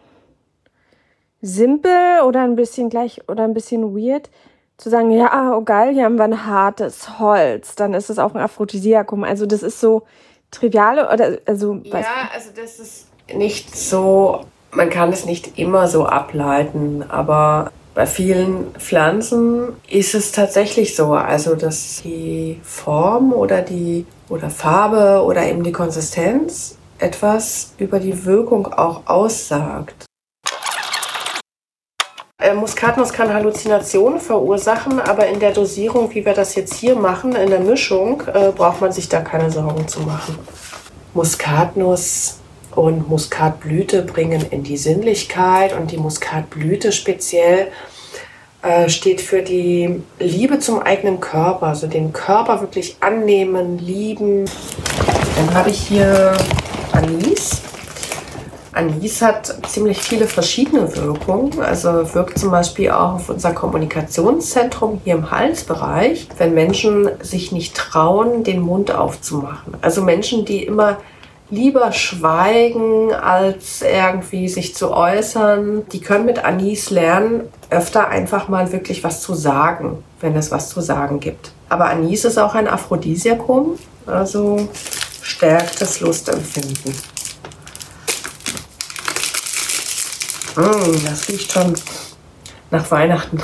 simpel 1.42 2.22
oder 2.26 2.42
ein 2.42 2.56
bisschen 2.56 2.90
gleich 2.90 3.22
oder 3.30 3.44
ein 3.44 3.54
bisschen 3.54 3.96
weird 3.96 4.30
zu 4.78 4.90
sagen, 4.90 5.12
ja, 5.12 5.56
oh 5.56 5.62
geil, 5.62 5.94
hier 5.94 6.04
haben 6.04 6.18
wir 6.18 6.26
ein 6.26 6.46
hartes 6.46 7.20
Holz, 7.20 7.76
dann 7.76 7.94
ist 7.94 8.10
es 8.10 8.20
auch 8.20 8.34
ein 8.34 8.42
Aphrodisiakum. 8.42 9.24
Also 9.24 9.46
das 9.46 9.64
ist 9.64 9.80
so 9.80 10.04
triviale 10.52 11.12
oder 11.12 11.38
also 11.46 11.80
ja, 11.84 12.04
also 12.34 12.50
das 12.56 12.80
ist 12.80 13.08
nicht 13.34 13.76
so, 13.76 14.42
man 14.72 14.90
kann 14.90 15.12
es 15.12 15.26
nicht 15.26 15.58
immer 15.58 15.88
so 15.88 16.06
ableiten, 16.06 17.06
aber 17.10 17.72
bei 17.96 18.06
vielen 18.06 18.76
Pflanzen 18.76 19.70
ist 19.90 20.14
es 20.16 20.34
tatsächlich 20.34 20.96
so, 20.96 21.14
also 21.14 21.56
dass 21.56 22.02
die 22.04 22.60
Form 22.62 23.32
oder 23.32 23.62
die 23.62 24.06
oder 24.28 24.50
Farbe 24.50 25.24
oder 25.24 25.48
eben 25.48 25.64
die 25.64 25.72
Konsistenz 25.72 26.78
etwas 27.00 27.74
über 27.78 28.00
die 28.00 28.26
Wirkung 28.26 28.68
auch 28.68 29.04
aussagt. 29.06 30.06
Äh, 32.38 32.54
Muskatnuss 32.54 33.14
kann 33.14 33.34
Halluzinationen 33.34 34.20
verursachen, 34.20 35.00
aber 35.00 35.28
in 35.28 35.40
der 35.40 35.52
Dosierung, 35.52 36.14
wie 36.14 36.26
wir 36.26 36.34
das 36.34 36.54
jetzt 36.56 36.74
hier 36.74 36.96
machen, 36.96 37.34
in 37.34 37.50
der 37.50 37.62
Mischung, 37.62 38.24
äh, 38.28 38.52
braucht 38.52 38.82
man 38.82 38.92
sich 38.92 39.08
da 39.08 39.22
keine 39.22 39.50
Sorgen 39.50 39.88
zu 39.88 40.02
machen. 40.02 40.38
Muskatnuss 41.14 42.40
und 42.76 43.10
Muskatblüte 43.10 44.02
bringen 44.02 44.46
in 44.52 44.64
die 44.64 44.78
Sinnlichkeit 44.78 45.78
und 45.78 45.92
die 45.92 45.98
Muskatblüte 45.98 46.92
speziell 46.92 47.68
äh, 48.62 48.90
steht 48.90 49.22
für 49.22 49.44
die 49.44 50.02
Liebe 50.20 50.60
zum 50.60 50.80
eigenen 50.80 51.20
Körper, 51.20 51.68
also 51.68 51.88
den 51.88 52.14
Körper 52.14 52.62
wirklich 52.62 52.98
annehmen, 53.00 53.78
lieben. 53.78 54.46
Dann 55.36 55.54
habe 55.54 55.70
ich 55.70 55.80
hier 55.80 56.34
Anis. 56.92 57.62
Anis 58.72 59.22
hat 59.22 59.56
ziemlich 59.70 60.00
viele 60.00 60.28
verschiedene 60.28 60.96
Wirkungen. 60.96 61.62
Also 61.62 62.14
wirkt 62.16 62.40
zum 62.40 62.50
Beispiel 62.52 62.90
auch 62.90 63.14
auf 63.14 63.30
unser 63.30 63.54
Kommunikationszentrum 63.54 65.00
hier 65.04 65.14
im 65.14 65.30
Halsbereich, 65.30 66.28
wenn 66.38 66.54
Menschen 66.56 67.10
sich 67.22 67.52
nicht 67.52 67.76
trauen, 67.76 68.44
den 68.44 68.62
Mund 68.62 68.92
aufzumachen. 68.92 69.76
Also 69.82 70.02
Menschen, 70.02 70.44
die 70.44 70.64
immer 70.64 70.98
lieber 71.50 71.92
schweigen, 71.92 73.14
als 73.14 73.82
irgendwie 73.82 74.50
sich 74.50 74.76
zu 74.76 74.92
äußern. 74.92 75.88
Die 75.92 76.02
können 76.02 76.26
mit 76.26 76.44
Anis 76.44 76.90
lernen, 76.90 77.50
öfter 77.70 78.10
einfach 78.10 78.48
mal 78.48 78.72
wirklich 78.72 79.04
was 79.04 79.22
zu 79.22 79.34
sagen, 79.34 80.04
wenn 80.22 80.36
es 80.36 80.52
was 80.52 80.70
zu 80.70 80.82
sagen 80.82 81.20
gibt. 81.20 81.52
Aber 81.70 81.86
Anis 81.86 82.26
ist 82.26 82.38
auch 82.38 82.56
ein 82.56 82.68
Aphrodisiakum, 82.68 83.78
also 84.06 84.70
stärkt 85.22 85.82
das 85.82 86.00
Lustempfinden. 86.00 86.96
Mmh, 90.56 91.00
das 91.06 91.28
riecht 91.28 91.52
schon 91.52 91.76
nach 92.72 92.90
Weihnachten. 92.90 93.38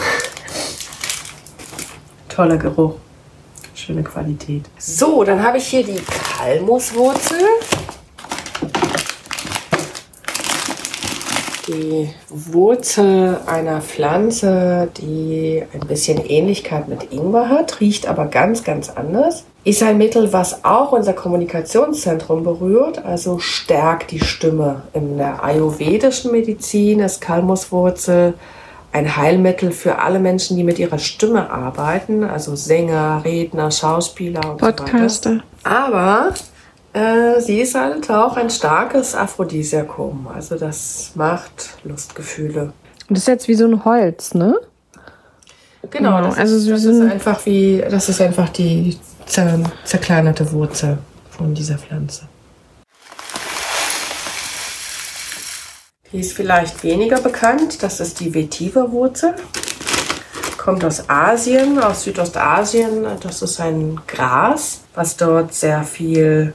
Toller 2.30 2.58
Geruch. 2.58 2.96
Schöne 3.74 4.04
Qualität. 4.04 4.70
So, 4.78 5.24
dann 5.24 5.44
habe 5.44 5.58
ich 5.58 5.68
hier 5.68 5.84
die 5.84 6.02
Kalmuswurzel. 6.38 7.42
Die 11.72 12.10
Wurzel 12.30 13.38
einer 13.46 13.82
Pflanze, 13.82 14.90
die 14.98 15.64
ein 15.74 15.88
bisschen 15.88 16.26
Ähnlichkeit 16.26 16.90
mit 16.90 17.14
Ingwer 17.14 17.48
hat, 17.48 17.80
riecht 17.80 18.08
aber 18.08 18.26
ganz, 18.26 18.64
ganz 18.64 18.90
anders. 18.90 19.46
Ist 19.64 19.82
ein 19.84 19.98
Mittel, 19.98 20.34
was 20.34 20.66
auch 20.66 20.92
unser 20.92 21.14
Kommunikationszentrum 21.14 22.44
berührt, 22.44 23.06
also 23.06 23.40
stärkt 23.40 24.12
die 24.12 24.20
Stimme. 24.20 24.82
In 24.94 25.18
der 25.18 25.44
ayurvedischen 25.44 26.32
Medizin 26.32 27.00
ist 27.00 27.22
Kalmuswurzel 27.22 28.34
ein 28.92 29.16
Heilmittel 29.16 29.72
für 29.72 30.00
alle 30.00 30.20
Menschen, 30.20 30.58
die 30.58 30.66
mit 30.66 30.78
ihrer 30.78 31.00
Stimme 31.00 31.50
arbeiten, 31.50 32.24
also 32.26 32.56
Sänger, 32.56 33.22
Redner, 33.24 33.72
Schauspieler 33.72 34.52
und 34.52 34.58
Podcaster. 34.58 35.30
so 35.30 35.36
weiter. 35.36 35.46
Aber 35.64 36.34
äh, 36.94 37.40
sie 37.40 37.62
ist 37.62 37.76
halt 37.76 38.10
auch 38.10 38.36
ein 38.36 38.50
starkes 38.50 39.16
Aphrodisiakum, 39.16 40.28
also 40.28 40.58
das 40.58 41.12
macht 41.16 41.78
Lustgefühle. 41.84 42.74
Und 43.08 43.18
das 43.18 43.20
ist 43.20 43.28
jetzt 43.28 43.48
wie 43.48 43.56
so 43.56 43.66
ein 43.66 43.86
Holz, 43.86 44.34
ne? 44.34 44.60
Genau, 45.90 46.18
Genau, 46.18 46.22
das, 46.22 46.38
also 46.38 46.56
ist, 46.58 46.70
das 46.70 46.84
ist 46.84 47.02
einfach 47.02 47.46
wie, 47.46 47.84
das 47.90 48.10
ist 48.10 48.22
einfach 48.22 48.50
die 48.50 48.98
zer, 49.26 49.60
zerkleinerte 49.84 50.52
Wurzel 50.52 50.98
von 51.30 51.54
dieser 51.54 51.78
Pflanze. 51.78 52.28
Die 56.12 56.20
ist 56.20 56.34
vielleicht 56.34 56.84
weniger 56.84 57.22
bekannt, 57.22 57.82
das 57.84 58.02
ist 58.02 58.20
die 58.20 58.34
Vetiver-Wurzel. 58.34 59.34
Kommt 60.58 60.84
aus 60.84 61.10
Asien, 61.10 61.80
aus 61.80 62.04
Südostasien. 62.04 63.06
Das 63.22 63.42
ist 63.42 63.60
ein 63.62 64.00
Gras, 64.06 64.82
was 64.94 65.16
dort 65.18 65.54
sehr 65.54 65.84
viel 65.84 66.54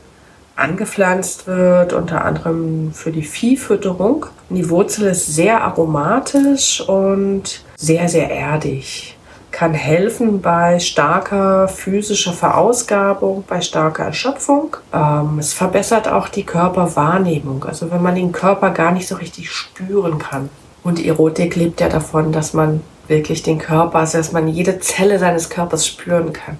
angepflanzt 0.57 1.47
wird, 1.47 1.93
unter 1.93 2.25
anderem 2.25 2.93
für 2.93 3.13
die 3.13 3.23
Viehfütterung. 3.23 4.27
Die 4.49 4.69
Wurzel 4.71 5.09
ist 5.09 5.27
sehr 5.27 5.63
aromatisch 5.63 6.81
und 6.81 7.61
sehr, 7.77 8.09
sehr 8.09 8.31
erdig. 8.31 9.17
Kann 9.51 9.75
helfen 9.75 10.41
bei 10.43 10.79
starker 10.79 11.69
physischer 11.69 12.33
Verausgabung, 12.33 13.45
bei 13.47 13.61
starker 13.61 14.05
Erschöpfung. 14.05 14.77
Ähm, 14.93 15.39
es 15.39 15.53
verbessert 15.53 16.09
auch 16.09 16.29
die 16.29 16.45
Körperwahrnehmung, 16.45 17.65
also 17.65 17.91
wenn 17.91 18.03
man 18.03 18.15
den 18.15 18.33
Körper 18.33 18.71
gar 18.71 18.93
nicht 18.93 19.09
so 19.09 19.17
richtig 19.17 19.51
spüren 19.51 20.19
kann. 20.19 20.51
Und 20.83 21.05
Erotik 21.05 21.57
lebt 21.57 21.81
ja 21.81 21.89
davon, 21.89 22.33
dass 22.33 22.53
man 22.53 22.81
wirklich 23.09 23.43
den 23.43 23.59
Körper, 23.59 24.01
also 24.01 24.19
dass 24.19 24.33
man 24.33 24.49
jede 24.49 24.79
Zelle 24.81 25.19
seines 25.19 25.49
Körpers 25.51 25.87
spüren 25.87 26.33
kann. 26.33 26.59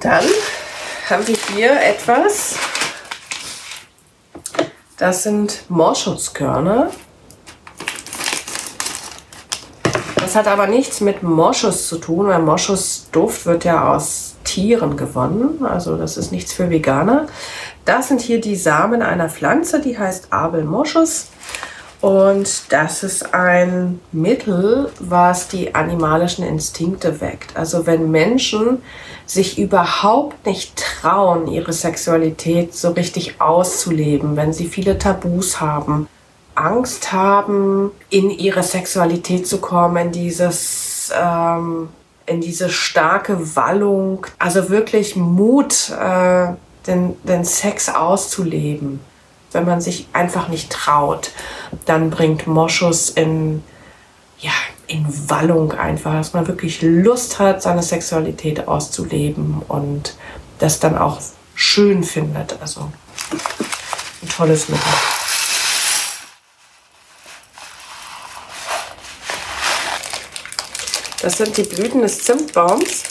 Dann 0.00 0.24
haben 1.08 1.26
wir 1.26 1.36
hier 1.54 1.72
etwas, 1.82 2.56
das 4.98 5.22
sind 5.22 5.64
Moschuskörner. 5.68 6.90
Das 10.16 10.36
hat 10.36 10.46
aber 10.48 10.66
nichts 10.66 11.00
mit 11.00 11.22
Moschus 11.22 11.88
zu 11.88 11.98
tun, 11.98 12.26
weil 12.28 12.40
Moschusduft 12.40 13.46
wird 13.46 13.64
ja 13.64 13.94
aus 13.94 14.36
Tieren 14.44 14.96
gewonnen. 14.96 15.64
Also 15.64 15.96
das 15.96 16.16
ist 16.16 16.32
nichts 16.32 16.52
für 16.52 16.70
Veganer. 16.70 17.26
Das 17.84 18.08
sind 18.08 18.20
hier 18.20 18.40
die 18.40 18.56
Samen 18.56 19.02
einer 19.02 19.28
Pflanze, 19.28 19.80
die 19.80 19.98
heißt 19.98 20.32
Abel 20.32 20.64
Moschus. 20.64 21.28
Und 22.04 22.70
das 22.70 23.02
ist 23.02 23.32
ein 23.32 23.98
Mittel, 24.12 24.90
was 25.00 25.48
die 25.48 25.74
animalischen 25.74 26.44
Instinkte 26.44 27.22
weckt. 27.22 27.56
Also 27.56 27.86
wenn 27.86 28.10
Menschen 28.10 28.82
sich 29.24 29.58
überhaupt 29.58 30.44
nicht 30.44 30.76
trauen, 30.76 31.46
ihre 31.46 31.72
Sexualität 31.72 32.74
so 32.74 32.90
richtig 32.90 33.40
auszuleben, 33.40 34.36
wenn 34.36 34.52
sie 34.52 34.66
viele 34.66 34.98
Tabus 34.98 35.62
haben, 35.62 36.06
Angst 36.54 37.10
haben, 37.10 37.90
in 38.10 38.28
ihre 38.28 38.62
Sexualität 38.62 39.46
zu 39.46 39.56
kommen, 39.56 39.96
in 39.96 40.12
dieses, 40.12 41.10
ähm, 41.18 41.88
in 42.26 42.42
diese 42.42 42.68
starke 42.68 43.56
Wallung, 43.56 44.26
also 44.38 44.68
wirklich 44.68 45.16
Mut, 45.16 45.88
äh, 45.88 46.48
den, 46.86 47.16
den 47.22 47.46
Sex 47.46 47.88
auszuleben. 47.88 49.00
Wenn 49.54 49.64
man 49.64 49.80
sich 49.80 50.08
einfach 50.12 50.48
nicht 50.48 50.70
traut, 50.70 51.30
dann 51.86 52.10
bringt 52.10 52.46
Moschus 52.46 53.08
in, 53.08 53.62
ja, 54.38 54.52
in 54.86 55.06
Wallung 55.30 55.72
einfach, 55.72 56.12
dass 56.12 56.32
man 56.32 56.46
wirklich 56.46 56.82
Lust 56.82 57.38
hat, 57.38 57.62
seine 57.62 57.82
Sexualität 57.82 58.68
auszuleben 58.68 59.62
und 59.68 60.16
das 60.58 60.80
dann 60.80 60.98
auch 60.98 61.20
schön 61.54 62.02
findet. 62.02 62.58
Also 62.60 62.90
ein 64.22 64.28
tolles 64.28 64.68
Mittel. 64.68 64.82
Das 71.22 71.38
sind 71.38 71.56
die 71.56 71.62
Blüten 71.62 72.02
des 72.02 72.22
Zimtbaums, 72.24 73.02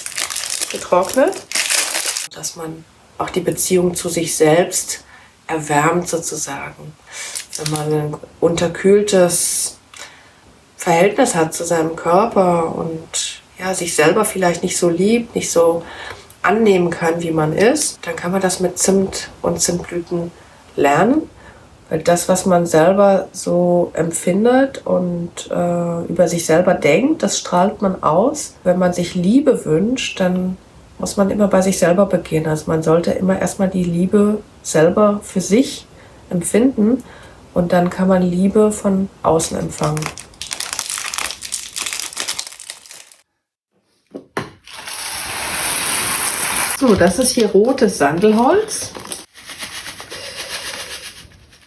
getrocknet, 0.72 1.34
dass 2.36 2.56
man 2.56 2.86
auch 3.18 3.30
die 3.30 3.40
Beziehung 3.40 3.96
zu 3.96 4.10
sich 4.10 4.36
selbst 4.36 5.03
erwärmt 5.48 6.08
sozusagen. 6.08 6.94
Wenn 7.58 7.72
man 7.72 7.94
ein 7.94 8.18
unterkühltes 8.40 9.78
Verhältnis 10.78 11.36
hat 11.36 11.54
zu 11.54 11.64
seinem 11.64 11.96
Körper 11.96 12.76
und 12.76 13.42
ja, 13.60 13.74
sich 13.74 13.96
selber 13.96 14.26
vielleicht 14.26 14.64
nicht 14.64 14.78
so 14.78 14.90
liebt, 14.90 15.36
nicht 15.36 15.52
so 15.52 15.84
annehmen 16.42 16.90
kann, 16.90 17.22
wie 17.22 17.32
man 17.32 17.54
ist, 17.54 18.00
dann 18.06 18.16
kann 18.16 18.32
man 18.32 18.42
das 18.42 18.60
mit 18.60 18.78
Zimt 18.78 19.30
und 19.42 19.62
Zimtblüten 19.62 20.32
lernen. 20.76 21.30
Weil 21.90 22.02
das, 22.02 22.28
was 22.28 22.46
man 22.46 22.66
selber 22.66 23.28
so 23.34 23.92
empfindet 23.94 24.86
und 24.86 25.50
äh, 25.52 26.06
über 26.06 26.28
sich 26.28 26.46
selber 26.46 26.74
denkt, 26.74 27.24
das 27.24 27.38
strahlt 27.38 27.82
man 27.82 28.02
aus. 28.02 28.56
Wenn 28.64 28.80
man 28.80 28.94
sich 28.94 29.16
Liebe 29.16 29.64
wünscht, 29.66 30.20
dann 30.20 30.58
muss 31.04 31.18
man 31.18 31.32
immer 31.32 31.50
bei 31.50 31.62
sich 31.62 31.78
selber 31.78 32.06
beginnen. 32.06 32.48
Also 32.48 32.72
man 32.72 32.82
sollte 32.82 33.12
immer 33.12 33.38
erstmal 33.38 33.68
die 33.68 33.84
Liebe 33.84 34.38
selber 34.62 35.20
für 35.22 35.42
sich 35.42 35.86
empfinden 36.30 37.04
und 37.54 37.74
dann 37.74 37.90
kann 37.90 38.08
man 38.08 38.22
Liebe 38.22 38.72
von 38.72 39.10
außen 39.22 39.60
empfangen. 39.60 40.00
So, 46.80 46.96
das 46.96 47.20
ist 47.20 47.32
hier 47.32 47.50
rotes 47.50 47.98
Sandelholz. 47.98 48.94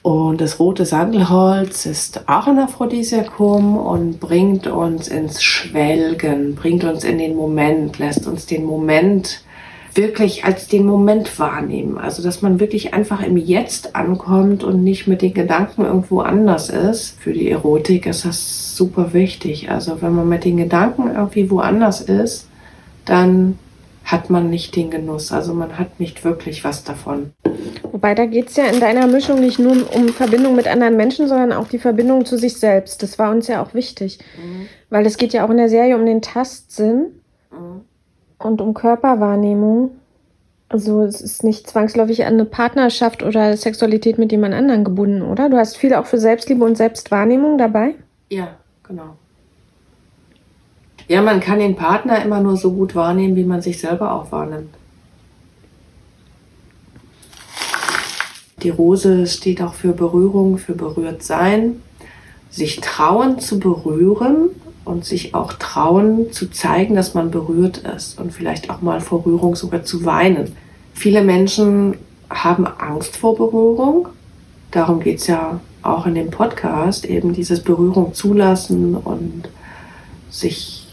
Und 0.07 0.41
das 0.41 0.61
rote 0.61 0.87
Sandelholz 0.87 1.85
ist 1.85 2.29
auch 2.29 2.47
ein 2.47 2.61
Aphrodisiakum 2.61 3.77
und 3.77 4.21
bringt 4.21 4.69
uns 4.69 5.09
ins 5.09 5.43
Schwelgen, 5.43 6.55
bringt 6.55 6.85
uns 6.85 7.03
in 7.03 7.19
den 7.19 7.35
Moment, 7.35 7.99
lässt 7.99 8.25
uns 8.29 8.47
den 8.47 8.65
Moment 8.67 9.43
wirklich 9.95 10.45
als 10.45 10.69
den 10.69 10.87
Moment 10.87 11.37
wahrnehmen. 11.41 11.99
Also, 11.99 12.23
dass 12.23 12.41
man 12.41 12.61
wirklich 12.61 12.95
einfach 12.95 13.21
im 13.21 13.37
Jetzt 13.37 13.97
ankommt 13.97 14.63
und 14.63 14.85
nicht 14.85 15.09
mit 15.09 15.23
den 15.23 15.35
Gedanken 15.35 15.85
irgendwo 15.85 16.21
anders 16.21 16.69
ist. 16.69 17.19
Für 17.19 17.33
die 17.33 17.51
Erotik 17.51 18.07
ist 18.07 18.25
das 18.25 18.77
super 18.77 19.13
wichtig. 19.13 19.73
Also, 19.73 20.03
wenn 20.03 20.15
man 20.15 20.29
mit 20.29 20.45
den 20.45 20.59
Gedanken 20.59 21.11
irgendwie 21.13 21.51
woanders 21.51 22.01
ist, 22.01 22.47
dann 23.07 23.59
hat 24.07 24.31
man 24.31 24.49
nicht 24.49 24.75
den 24.77 24.91
Genuss. 24.91 25.33
Also, 25.33 25.53
man 25.53 25.79
hat 25.79 26.01
nicht 26.01 26.25
wirklich 26.25 26.65
was 26.65 26.85
davon. 26.85 27.33
Wobei 27.91 28.15
da 28.15 28.25
geht 28.25 28.49
es 28.49 28.57
ja 28.57 28.65
in 28.67 28.81
deiner 28.81 29.07
Mischung 29.07 29.41
nicht 29.41 29.59
nur 29.59 29.73
um 29.95 30.09
Verbindung 30.11 30.57
mit 30.57 30.69
anderen 30.69 30.97
Menschen, 30.97 31.29
sondern 31.29 31.53
auch 31.53 31.69
die 31.69 31.79
Verbindung 31.79 32.25
zu 32.25 32.39
sich 32.39 32.59
selbst. 32.59 33.03
Das 33.03 33.19
war 33.19 33.31
uns 33.31 33.49
ja 33.49 33.63
auch 33.63 33.75
wichtig. 33.75 34.19
Weil 34.89 35.05
es 35.07 35.19
geht 35.19 35.33
ja 35.33 35.45
auch 35.45 35.51
in 35.51 35.57
der 35.57 35.69
Serie 35.69 35.97
um 35.97 36.07
den 36.07 36.23
Tastsinn 36.23 37.21
und 38.39 38.61
um 38.61 38.75
Körperwahrnehmung. 38.75 39.91
Also 40.69 41.03
es 41.03 41.21
ist 41.21 41.45
nicht 41.45 41.69
zwangsläufig 41.69 42.25
an 42.25 42.35
eine 42.35 42.45
Partnerschaft 42.45 43.23
oder 43.23 43.57
Sexualität 43.57 44.19
mit 44.19 44.33
jemand 44.33 44.55
anderem 44.55 44.85
gebunden, 44.85 45.23
oder? 45.23 45.49
Du 45.49 45.57
hast 45.57 45.77
viel 45.77 45.95
auch 45.95 46.07
für 46.07 46.19
Selbstliebe 46.19 46.65
und 46.65 46.77
Selbstwahrnehmung 46.77 47.57
dabei? 47.57 47.95
Ja, 48.31 48.57
genau. 48.87 49.17
Ja, 51.09 51.23
man 51.23 51.41
kann 51.41 51.61
den 51.61 51.77
Partner 51.77 52.23
immer 52.25 52.41
nur 52.41 52.57
so 52.57 52.73
gut 52.73 52.95
wahrnehmen, 52.95 53.37
wie 53.37 53.45
man 53.45 53.63
sich 53.63 53.81
selber 53.81 54.13
auch 54.13 54.33
wahrnimmt. 54.33 54.75
Die 58.63 58.71
Rose 58.71 59.27
steht 59.27 59.63
auch 59.63 59.75
für 59.75 59.93
Berührung, 59.93 60.59
für 60.59 60.75
berührt 60.75 61.23
sein, 61.23 61.83
sich 62.51 62.81
trauen 62.81 63.39
zu 63.39 63.61
berühren 63.61 64.49
und 64.85 65.05
sich 65.05 65.35
auch 65.35 65.53
trauen 65.53 66.33
zu 66.33 66.51
zeigen, 66.51 66.97
dass 66.97 67.15
man 67.15 67.31
berührt 67.31 67.79
ist 67.79 68.19
und 68.19 68.33
vielleicht 68.33 68.71
auch 68.71 68.81
mal 68.81 69.01
vor 69.01 69.25
Rührung 69.25 69.55
sogar 69.55 69.85
zu 69.85 70.05
weinen. 70.05 70.57
Viele 70.95 71.23
Menschen 71.23 71.97
haben 72.31 72.67
Angst 72.67 73.17
vor 73.17 73.37
Berührung. 73.37 74.09
Darum 74.73 75.01
geht's 75.01 75.29
ja 75.29 75.61
auch 75.83 76.07
in 76.07 76.15
dem 76.15 76.31
Podcast, 76.31 77.05
eben 77.05 77.33
dieses 77.33 77.63
Berührung 77.63 78.15
zulassen 78.15 78.97
und 78.97 79.49
sich 80.31 80.86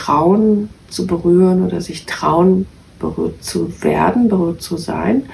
trauen 0.00 0.70
zu 0.88 1.06
berühren 1.06 1.64
oder 1.64 1.80
sich 1.80 2.06
trauen, 2.06 2.66
berührt 2.98 3.42
zu 3.44 3.82
werden, 3.82 4.28
berührt 4.28 4.62
zu 4.62 4.76
sein. 4.76 5.24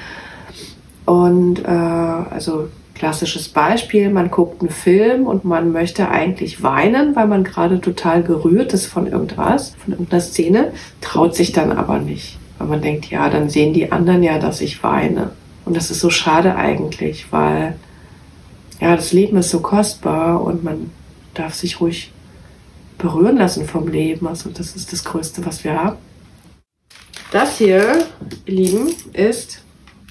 Und 1.04 1.64
äh, 1.64 1.68
also 1.68 2.68
klassisches 2.94 3.48
Beispiel, 3.48 4.10
man 4.10 4.30
guckt 4.30 4.60
einen 4.60 4.70
Film 4.70 5.26
und 5.26 5.44
man 5.44 5.70
möchte 5.70 6.08
eigentlich 6.08 6.62
weinen, 6.62 7.14
weil 7.14 7.28
man 7.28 7.44
gerade 7.44 7.80
total 7.80 8.22
gerührt 8.22 8.72
ist 8.72 8.86
von 8.86 9.06
irgendwas, 9.06 9.74
von 9.84 9.92
irgendeiner 9.92 10.22
Szene, 10.22 10.72
traut 11.00 11.34
sich 11.34 11.52
dann 11.52 11.72
aber 11.72 11.98
nicht. 11.98 12.38
Weil 12.58 12.68
man 12.68 12.82
denkt, 12.82 13.06
ja, 13.10 13.28
dann 13.28 13.50
sehen 13.50 13.74
die 13.74 13.92
anderen 13.92 14.22
ja, 14.22 14.38
dass 14.38 14.60
ich 14.60 14.82
weine. 14.82 15.30
Und 15.64 15.76
das 15.76 15.90
ist 15.90 16.00
so 16.00 16.10
schade 16.10 16.56
eigentlich, 16.56 17.26
weil 17.30 17.76
ja, 18.80 18.96
das 18.96 19.12
Leben 19.12 19.36
ist 19.36 19.50
so 19.50 19.60
kostbar 19.60 20.42
und 20.42 20.64
man 20.64 20.90
darf 21.34 21.54
sich 21.54 21.80
ruhig 21.80 22.12
berühren 22.98 23.36
lassen 23.36 23.66
vom 23.66 23.88
Leben. 23.88 24.26
Also 24.26 24.50
das 24.50 24.76
ist 24.76 24.92
das 24.92 25.04
Größte, 25.04 25.44
was 25.44 25.64
wir 25.64 25.74
haben. 25.74 25.96
Das 27.32 27.58
hier, 27.58 28.06
ihr 28.46 28.54
Lieben, 28.54 28.92
ist 29.12 29.62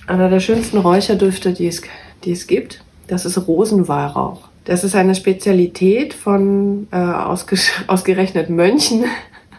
einer 0.08 0.30
der 0.30 0.39
schönsten 0.39 0.77
Räucherdüfte, 0.77 1.54
die 1.54 1.68
es, 1.68 1.82
die 2.24 2.32
es 2.32 2.48
gibt. 2.48 2.84
Das 3.08 3.25
ist 3.25 3.48
Rosenweihrauch. 3.48 4.50
Das 4.65 4.84
ist 4.84 4.96
eine 4.96 5.15
Spezialität 5.15 6.13
von 6.13 6.88
äh, 6.92 6.98
ausge 6.98 7.58
ausgerechnet 7.88 8.50
Mönchen, 8.50 9.06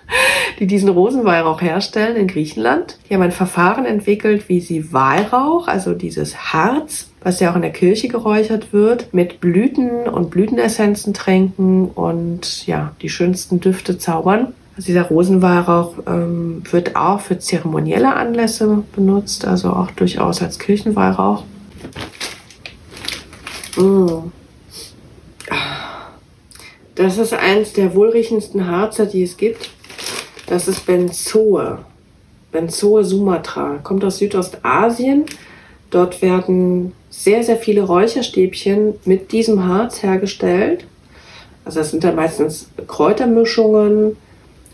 die 0.59 0.66
diesen 0.66 0.88
Rosenweihrauch 0.88 1.62
herstellen 1.62 2.16
in 2.16 2.26
Griechenland. 2.26 2.99
Die 3.09 3.14
haben 3.14 3.23
ein 3.23 3.33
Verfahren 3.33 3.87
entwickelt, 3.87 4.49
wie 4.49 4.61
sie 4.61 4.92
Weihrauch, 4.92 5.68
also 5.68 5.95
dieses 5.95 6.52
Harz, 6.52 7.11
was 7.26 7.40
ja 7.40 7.50
auch 7.50 7.56
in 7.56 7.62
der 7.62 7.73
Kirche 7.73 8.06
geräuchert 8.06 8.73
wird, 8.73 9.12
mit 9.12 9.40
Blüten 9.40 10.06
und 10.06 10.30
Blütenessenzen 10.30 11.12
tränken 11.12 11.88
und 11.88 12.64
ja, 12.68 12.92
die 13.02 13.09
schönsten 13.09 13.59
Düfte 13.59 13.99
zaubern. 13.99 14.54
Also 14.76 14.87
dieser 14.87 15.09
Rosenweihrauch 15.09 15.95
ähm, 16.06 16.62
wird 16.71 16.95
auch 16.95 17.18
für 17.18 17.37
zeremonielle 17.40 18.14
Anlässe 18.14 18.85
benutzt, 18.95 19.45
also 19.45 19.71
auch 19.71 19.90
durchaus 19.90 20.40
als 20.40 20.61
Kirchenweihrauch. 20.61 21.42
Mm. 23.76 24.30
Das 26.95 27.18
ist 27.18 27.35
eins 27.35 27.73
der 27.73 27.97
wohlriechendsten 27.97 28.68
Harzer, 28.68 29.06
die 29.06 29.25
es 29.25 29.37
gibt. 29.37 29.71
Das 30.47 30.68
ist 30.68 30.87
Benzoe. 30.87 31.80
Benzoe 32.52 33.02
Sumatra. 33.02 33.80
Kommt 33.83 34.04
aus 34.04 34.18
Südostasien. 34.18 35.25
Dort 35.90 36.23
werden 36.23 36.92
sehr, 37.18 37.42
sehr 37.42 37.56
viele 37.56 37.82
Räucherstäbchen 37.82 38.94
mit 39.04 39.32
diesem 39.32 39.66
Harz 39.66 40.02
hergestellt. 40.02 40.85
Also 41.64 41.80
das 41.80 41.90
sind 41.90 42.04
dann 42.04 42.14
meistens 42.14 42.68
Kräutermischungen 42.87 44.16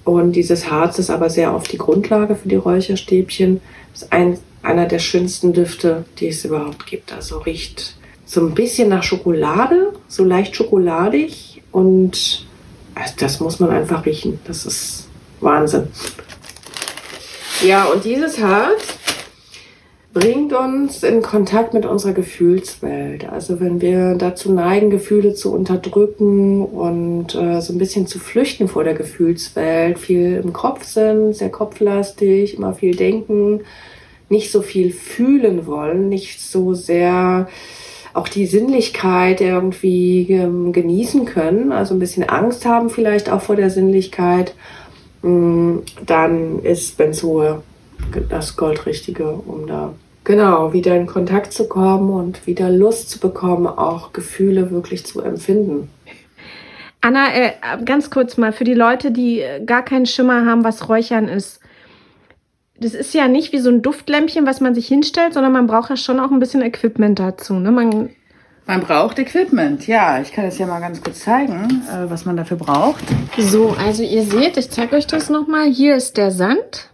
und 0.05 0.33
dieses 0.33 0.71
Harz 0.71 0.99
ist 0.99 1.09
aber 1.09 1.31
sehr 1.31 1.55
oft 1.55 1.71
die 1.73 1.79
Grundlage 1.79 2.35
für 2.35 2.49
die 2.49 2.57
Räucherstäbchen. 2.57 3.61
Das 3.93 4.03
ist 4.03 4.13
ein, 4.13 4.39
einer 4.63 4.87
der 4.87 4.99
schönsten 4.99 5.53
Düfte, 5.53 6.05
die 6.19 6.29
es 6.29 6.45
überhaupt 6.45 6.87
gibt. 6.87 7.12
Also 7.12 7.38
riecht 7.38 7.95
so 8.27 8.40
ein 8.40 8.55
bisschen 8.55 8.88
nach 8.88 9.05
Schokolade, 9.05 9.93
so 10.09 10.25
leicht 10.25 10.57
schokoladig 10.57 11.62
und 11.71 12.45
das 13.19 13.40
muss 13.40 13.61
man 13.61 13.71
einfach 13.71 14.05
riechen. 14.05 14.40
Das 14.45 14.66
ist 14.66 15.09
Wahnsinn. 15.40 15.88
Ja, 17.64 17.85
und 17.85 18.05
dieses 18.05 18.40
Harz 18.40 18.99
bringt 20.12 20.53
uns 20.53 21.03
in 21.03 21.22
Kontakt 21.22 21.72
mit 21.72 21.87
unserer 21.87 22.12
Gefühlswelt. 22.12 23.29
Also 23.29 23.61
wenn 23.61 23.81
wir 23.81 24.14
dazu 24.14 24.53
neigen, 24.53 24.90
Gefühle 24.90 25.33
zu 25.35 25.53
unterdrücken 25.53 26.64
und 26.64 27.35
äh, 27.35 27.61
so 27.61 27.72
ein 27.72 27.79
bisschen 27.79 28.07
zu 28.07 28.18
flüchten 28.18 28.68
vor 28.68 28.85
der 28.85 28.94
Gefühlswelt, 28.94 29.98
viel 29.98 30.40
im 30.42 30.53
Kopf 30.53 30.85
sind, 30.85 31.35
sehr 31.35 31.48
kopflastig, 31.48 32.57
immer 32.57 32.75
viel 32.75 32.94
denken, 32.94 33.62
nicht 34.29 34.53
so 34.53 34.61
viel 34.61 34.92
fühlen 34.92 35.66
wollen, 35.66 36.09
nicht 36.09 36.40
so 36.42 36.75
sehr 36.75 37.48
auch 38.14 38.29
die 38.29 38.44
Sinnlichkeit 38.44 39.40
irgendwie 39.40 40.27
ähm, 40.31 40.72
genießen 40.72 41.25
können, 41.25 41.72
also 41.72 41.94
ein 41.94 41.98
bisschen 41.98 42.29
Angst 42.29 42.66
haben 42.66 42.90
vielleicht 42.90 43.31
auch 43.31 43.40
vor 43.40 43.57
der 43.57 43.70
Sinnlichkeit, 43.70 44.55
mm, 45.22 45.79
dann 46.05 46.62
ist 46.62 46.98
Benzoe 46.98 47.62
das 48.29 48.57
Goldrichtige, 48.57 49.31
um 49.31 49.66
da 49.66 49.94
genau 50.25 50.73
wieder 50.73 50.97
in 50.97 51.07
Kontakt 51.07 51.53
zu 51.53 51.69
kommen 51.69 52.11
und 52.11 52.47
wieder 52.47 52.71
Lust 52.71 53.11
zu 53.11 53.19
bekommen, 53.19 53.67
auch 53.67 54.13
Gefühle 54.13 54.71
wirklich 54.71 55.05
zu 55.07 55.21
empfinden. 55.21 55.89
Anna, 57.01 57.35
äh, 57.35 57.53
ganz 57.85 58.11
kurz 58.11 58.37
mal 58.37 58.53
für 58.53 58.65
die 58.65 58.75
Leute, 58.75 59.11
die 59.11 59.41
äh, 59.41 59.65
gar 59.65 59.85
keinen 59.85 60.07
Schimmer 60.07 60.47
haben, 60.47 60.63
was 60.63 60.89
Räuchern 60.89 61.29
ist. 61.29 61.61
Das 62.79 62.95
ist 62.95 63.13
ja 63.13 63.29
nicht 63.29 63.53
wie 63.53 63.59
so 63.59 63.71
ein 63.71 63.83
Duftlämpchen, 63.83 64.47
was 64.47 64.61
man 64.61 64.75
sich 64.75 64.87
hinstellt, 64.87 65.35
sondern 65.35 65.53
man 65.53 65.67
braucht 65.67 65.91
ja 65.91 65.97
schon 65.97 66.21
auch 66.21 66.31
ein 66.31 66.39
bisschen 66.39 66.63
Equipment 66.63 67.19
dazu. 67.19 67.55
Ne? 67.55 67.73
Man, 67.73 68.11
man 68.67 68.81
braucht 68.81 69.19
Equipment, 69.19 69.89
ja. 69.89 70.21
Ich 70.21 70.33
kann 70.33 70.45
das 70.45 70.59
ja 70.59 70.67
mal 70.67 70.81
ganz 70.81 71.03
kurz 71.03 71.21
zeigen, 71.21 71.83
äh, 71.91 72.09
was 72.09 72.25
man 72.25 72.37
dafür 72.37 72.57
braucht. 72.57 73.03
So, 73.37 73.75
also 73.85 74.05
ihr 74.05 74.23
seht, 74.23 74.57
ich 74.57 74.71
zeige 74.71 74.95
euch 74.95 75.09
das 75.09 75.29
nochmal. 75.29 75.67
Hier 75.69 75.97
ist 75.97 76.17
der 76.17 76.31
Sand. 76.31 76.91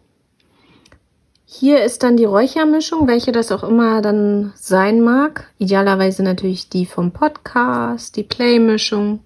Hier 1.51 1.83
ist 1.83 2.03
dann 2.03 2.19
die 2.19 2.27
Räuchermischung, 2.27 3.09
welche 3.09 3.33
das 3.33 3.51
auch 3.53 3.65
immer 3.65 4.03
dann 4.03 4.53
sein 4.55 5.01
mag. 5.01 5.51
Idealerweise 5.57 6.23
natürlich 6.23 6.69
die 6.69 6.85
vom 6.85 7.11
Podcast, 7.11 8.17
die 8.17 8.23
Play-Mischung. 8.23 9.21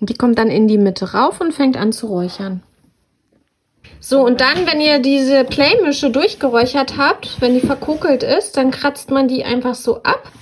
Und 0.00 0.10
die 0.10 0.14
kommt 0.14 0.40
dann 0.40 0.48
in 0.48 0.66
die 0.66 0.76
Mitte 0.76 1.12
rauf 1.12 1.40
und 1.40 1.54
fängt 1.54 1.76
an 1.76 1.92
zu 1.92 2.08
räuchern. 2.08 2.64
So, 4.00 4.26
und 4.26 4.40
dann, 4.40 4.66
wenn 4.66 4.80
ihr 4.80 4.98
diese 4.98 5.44
Play-Mische 5.44 6.10
durchgeräuchert 6.10 6.96
habt, 6.98 7.40
wenn 7.40 7.54
die 7.54 7.64
verkokelt 7.64 8.24
ist, 8.24 8.56
dann 8.56 8.72
kratzt 8.72 9.12
man 9.12 9.28
die 9.28 9.44
einfach 9.44 9.76
so 9.76 10.02
ab. 10.02 10.32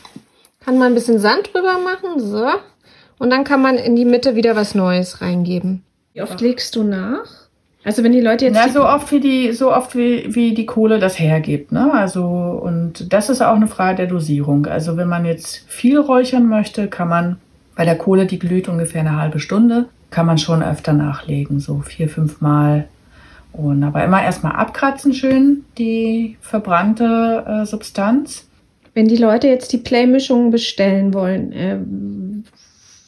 Kann 0.64 0.78
man 0.78 0.92
ein 0.92 0.94
bisschen 0.94 1.18
Sand 1.18 1.52
drüber 1.52 1.78
machen, 1.80 2.18
so. 2.18 2.48
Und 3.18 3.28
dann 3.28 3.44
kann 3.44 3.60
man 3.60 3.76
in 3.76 3.94
die 3.94 4.06
Mitte 4.06 4.36
wieder 4.36 4.56
was 4.56 4.74
Neues 4.74 5.20
reingeben. 5.20 5.84
Wie 6.14 6.22
oft 6.22 6.40
legst 6.40 6.74
du 6.76 6.82
nach? 6.82 7.43
Also 7.84 8.02
wenn 8.02 8.12
die 8.12 8.20
Leute 8.20 8.46
jetzt. 8.46 8.56
Ja, 8.56 8.68
so 8.68 8.86
oft 8.86 9.12
wie 9.12 9.20
die, 9.20 9.52
so 9.52 9.72
oft 9.72 9.94
wie, 9.94 10.34
wie 10.34 10.54
die 10.54 10.64
Kohle 10.64 10.98
das 10.98 11.18
hergibt, 11.18 11.70
ne? 11.70 11.92
Also, 11.92 12.24
und 12.24 13.12
das 13.12 13.28
ist 13.28 13.42
auch 13.42 13.54
eine 13.54 13.66
Frage 13.66 13.98
der 13.98 14.06
Dosierung. 14.06 14.66
Also 14.66 14.96
wenn 14.96 15.08
man 15.08 15.26
jetzt 15.26 15.64
viel 15.68 15.98
räuchern 15.98 16.48
möchte, 16.48 16.88
kann 16.88 17.08
man, 17.08 17.36
bei 17.76 17.84
der 17.84 17.96
Kohle, 17.96 18.24
die 18.26 18.38
glüht 18.38 18.68
ungefähr 18.68 19.02
eine 19.02 19.20
halbe 19.20 19.38
Stunde, 19.38 19.86
kann 20.10 20.26
man 20.26 20.38
schon 20.38 20.62
öfter 20.62 20.94
nachlegen, 20.94 21.60
so 21.60 21.80
vier, 21.80 22.08
fünf 22.08 22.40
Mal. 22.40 22.88
Und 23.52 23.84
aber 23.84 24.02
immer 24.02 24.22
erstmal 24.22 24.52
abkratzen 24.52 25.12
schön, 25.12 25.64
die 25.76 26.38
verbrannte 26.40 27.44
äh, 27.46 27.66
Substanz. 27.66 28.48
Wenn 28.94 29.08
die 29.08 29.16
Leute 29.16 29.48
jetzt 29.48 29.72
die 29.72 29.78
Play-Mischung 29.78 30.50
bestellen 30.50 31.12
wollen, 31.12 31.52
äh, 31.52 31.78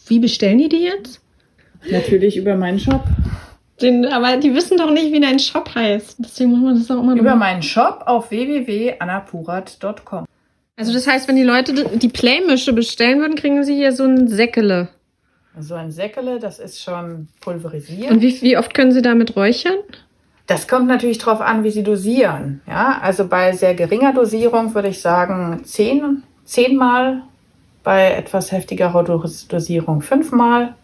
wie 0.06 0.18
bestellen 0.18 0.58
die 0.58 0.68
die 0.68 0.82
jetzt? 0.82 1.20
Natürlich 1.90 2.36
über 2.36 2.56
meinen 2.56 2.78
Shop. 2.78 3.04
Den, 3.80 4.06
aber 4.06 4.38
die 4.38 4.54
wissen 4.54 4.78
doch 4.78 4.90
nicht, 4.90 5.12
wie 5.12 5.20
dein 5.20 5.38
Shop 5.38 5.74
heißt. 5.74 6.16
Deswegen 6.18 6.50
muss 6.50 6.60
man 6.60 6.78
das 6.78 6.90
auch 6.90 7.02
immer 7.02 7.14
Über 7.14 7.30
machen. 7.30 7.38
meinen 7.38 7.62
Shop 7.62 8.02
auf 8.06 8.30
www.annapurat.com. 8.30 10.24
Also 10.76 10.92
das 10.92 11.06
heißt, 11.06 11.28
wenn 11.28 11.36
die 11.36 11.42
Leute 11.42 11.72
die 11.96 12.08
Playmische 12.08 12.72
bestellen 12.72 13.20
würden, 13.20 13.34
kriegen 13.34 13.62
sie 13.64 13.74
hier 13.74 13.92
so 13.92 14.04
ein 14.04 14.28
Säckele. 14.28 14.88
So 15.58 15.74
ein 15.74 15.90
Säckele, 15.90 16.38
das 16.38 16.58
ist 16.58 16.82
schon 16.82 17.28
pulverisiert. 17.40 18.10
Und 18.10 18.20
wie, 18.20 18.40
wie 18.42 18.58
oft 18.58 18.74
können 18.74 18.92
sie 18.92 19.00
damit 19.00 19.36
räuchern? 19.36 19.76
Das 20.46 20.68
kommt 20.68 20.86
natürlich 20.86 21.18
darauf 21.18 21.40
an, 21.40 21.64
wie 21.64 21.70
sie 21.70 21.82
dosieren. 21.82 22.60
Ja, 22.66 22.98
also 23.02 23.26
bei 23.26 23.52
sehr 23.52 23.74
geringer 23.74 24.12
Dosierung 24.12 24.74
würde 24.74 24.88
ich 24.88 25.00
sagen 25.00 25.62
zehn, 25.64 26.22
zehnmal, 26.44 27.22
bei 27.82 28.12
etwas 28.12 28.52
heftigerer 28.52 29.02
Dosierung 29.04 30.02
fünfmal 30.02 30.74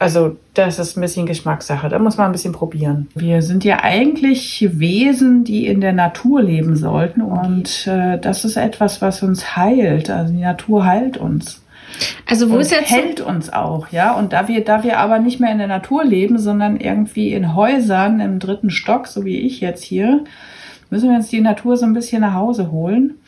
also 0.00 0.38
das 0.54 0.78
ist 0.78 0.96
ein 0.96 1.02
bisschen 1.02 1.26
Geschmackssache. 1.26 1.90
Da 1.90 1.98
muss 1.98 2.16
man 2.16 2.26
ein 2.26 2.32
bisschen 2.32 2.54
probieren. 2.54 3.08
Wir 3.14 3.42
sind 3.42 3.64
ja 3.64 3.80
eigentlich 3.82 4.66
Wesen, 4.78 5.44
die 5.44 5.66
in 5.66 5.82
der 5.82 5.92
Natur 5.92 6.42
leben 6.42 6.74
sollten. 6.74 7.20
Und 7.20 7.86
äh, 7.86 8.18
das 8.18 8.46
ist 8.46 8.56
etwas, 8.56 9.02
was 9.02 9.22
uns 9.22 9.56
heilt. 9.56 10.08
Also 10.08 10.32
die 10.32 10.40
Natur 10.40 10.86
heilt 10.86 11.18
uns. 11.18 11.62
Also 12.26 12.48
wo 12.48 12.54
und 12.54 12.60
ist 12.60 12.70
jetzt 12.70 12.90
hält 12.90 13.20
uns 13.20 13.52
auch, 13.52 13.88
ja. 13.88 14.14
Und 14.14 14.32
da 14.32 14.48
wir, 14.48 14.64
da 14.64 14.82
wir 14.84 14.98
aber 15.00 15.18
nicht 15.18 15.38
mehr 15.38 15.52
in 15.52 15.58
der 15.58 15.66
Natur 15.66 16.02
leben, 16.02 16.38
sondern 16.38 16.78
irgendwie 16.78 17.34
in 17.34 17.54
Häusern 17.54 18.20
im 18.20 18.38
dritten 18.38 18.70
Stock, 18.70 19.06
so 19.06 19.26
wie 19.26 19.40
ich 19.40 19.60
jetzt 19.60 19.84
hier, 19.84 20.24
müssen 20.88 21.10
wir 21.10 21.16
uns 21.16 21.28
die 21.28 21.42
Natur 21.42 21.76
so 21.76 21.84
ein 21.84 21.92
bisschen 21.92 22.22
nach 22.22 22.34
Hause 22.34 22.70
holen. 22.70 23.18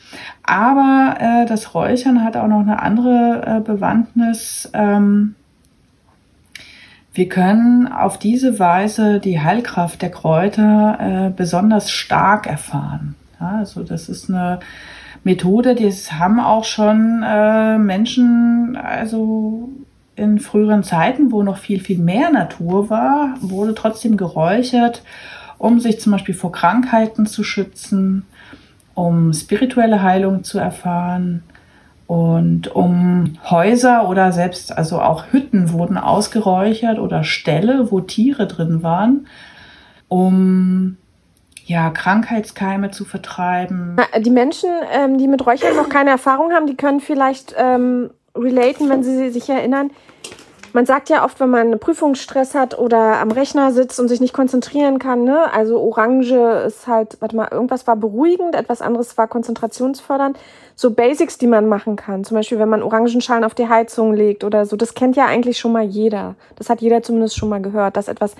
Aber 0.42 1.16
äh, 1.20 1.46
das 1.46 1.74
Räuchern 1.74 2.24
hat 2.24 2.38
auch 2.38 2.48
noch 2.48 2.60
eine 2.60 2.80
andere 2.80 3.42
äh, 3.58 3.60
Bewandtnis. 3.60 4.70
Ähm, 4.72 5.34
wir 7.14 7.28
können 7.28 7.88
auf 7.88 8.18
diese 8.18 8.58
Weise 8.58 9.20
die 9.20 9.40
Heilkraft 9.40 10.00
der 10.00 10.10
Kräuter 10.10 10.98
äh, 11.00 11.30
besonders 11.30 11.90
stark 11.90 12.46
erfahren. 12.46 13.14
Ja, 13.38 13.58
also 13.58 13.82
das 13.82 14.08
ist 14.08 14.30
eine 14.30 14.60
Methode, 15.22 15.74
die 15.74 15.90
haben 15.90 16.40
auch 16.40 16.64
schon 16.64 17.22
äh, 17.22 17.78
Menschen, 17.78 18.76
also 18.76 19.68
in 20.16 20.40
früheren 20.40 20.84
Zeiten, 20.84 21.32
wo 21.32 21.42
noch 21.42 21.58
viel, 21.58 21.80
viel 21.80 21.98
mehr 21.98 22.30
Natur 22.30 22.90
war, 22.90 23.34
wurde 23.40 23.74
trotzdem 23.74 24.16
geräuchert, 24.16 25.02
um 25.58 25.80
sich 25.80 26.00
zum 26.00 26.12
Beispiel 26.12 26.34
vor 26.34 26.52
Krankheiten 26.52 27.26
zu 27.26 27.44
schützen, 27.44 28.24
um 28.94 29.32
spirituelle 29.32 30.02
Heilung 30.02 30.44
zu 30.44 30.58
erfahren 30.58 31.42
und 32.06 32.74
um 32.74 33.38
Häuser 33.48 34.08
oder 34.08 34.32
selbst, 34.32 34.76
also 34.76 35.00
auch 35.00 35.26
Hütten 35.32 35.72
wurden 35.72 35.96
ausgeräuchert 35.96 36.98
oder 36.98 37.24
Ställe, 37.24 37.90
wo 37.90 38.00
Tiere 38.00 38.46
drin 38.46 38.82
waren, 38.82 39.26
um 40.08 40.96
ja, 41.64 41.90
Krankheitskeime 41.90 42.90
zu 42.90 43.04
vertreiben. 43.04 43.96
Die 44.20 44.30
Menschen, 44.30 44.68
ähm, 44.92 45.16
die 45.16 45.28
mit 45.28 45.46
Räuchern 45.46 45.76
noch 45.76 45.88
keine 45.88 46.10
Erfahrung 46.10 46.52
haben, 46.52 46.66
die 46.66 46.76
können 46.76 47.00
vielleicht 47.00 47.54
ähm, 47.56 48.10
relaten, 48.36 48.88
wenn 48.88 49.02
sie 49.02 49.30
sich 49.30 49.48
erinnern. 49.48 49.90
Man 50.74 50.86
sagt 50.86 51.10
ja 51.10 51.24
oft, 51.24 51.38
wenn 51.38 51.50
man 51.50 51.78
Prüfungsstress 51.78 52.54
hat 52.54 52.78
oder 52.78 53.18
am 53.18 53.30
Rechner 53.30 53.72
sitzt 53.72 54.00
und 54.00 54.08
sich 54.08 54.20
nicht 54.20 54.32
konzentrieren 54.32 54.98
kann, 54.98 55.22
ne? 55.24 55.52
Also 55.52 55.78
Orange 55.78 56.64
ist 56.66 56.86
halt, 56.86 57.18
warte 57.20 57.36
mal, 57.36 57.48
irgendwas 57.50 57.86
war 57.86 57.96
beruhigend, 57.96 58.54
etwas 58.54 58.80
anderes 58.80 59.18
war 59.18 59.28
konzentrationsfördernd. 59.28 60.38
So 60.74 60.92
Basics, 60.92 61.36
die 61.36 61.46
man 61.46 61.68
machen 61.68 61.96
kann. 61.96 62.24
Zum 62.24 62.36
Beispiel, 62.38 62.58
wenn 62.58 62.70
man 62.70 62.82
Orangenschalen 62.82 63.44
auf 63.44 63.54
die 63.54 63.68
Heizung 63.68 64.14
legt 64.14 64.44
oder 64.44 64.64
so. 64.64 64.76
Das 64.76 64.94
kennt 64.94 65.14
ja 65.14 65.26
eigentlich 65.26 65.58
schon 65.58 65.72
mal 65.72 65.84
jeder. 65.84 66.36
Das 66.56 66.70
hat 66.70 66.80
jeder 66.80 67.02
zumindest 67.02 67.36
schon 67.36 67.50
mal 67.50 67.60
gehört, 67.60 67.98
dass 67.98 68.08
etwas 68.08 68.34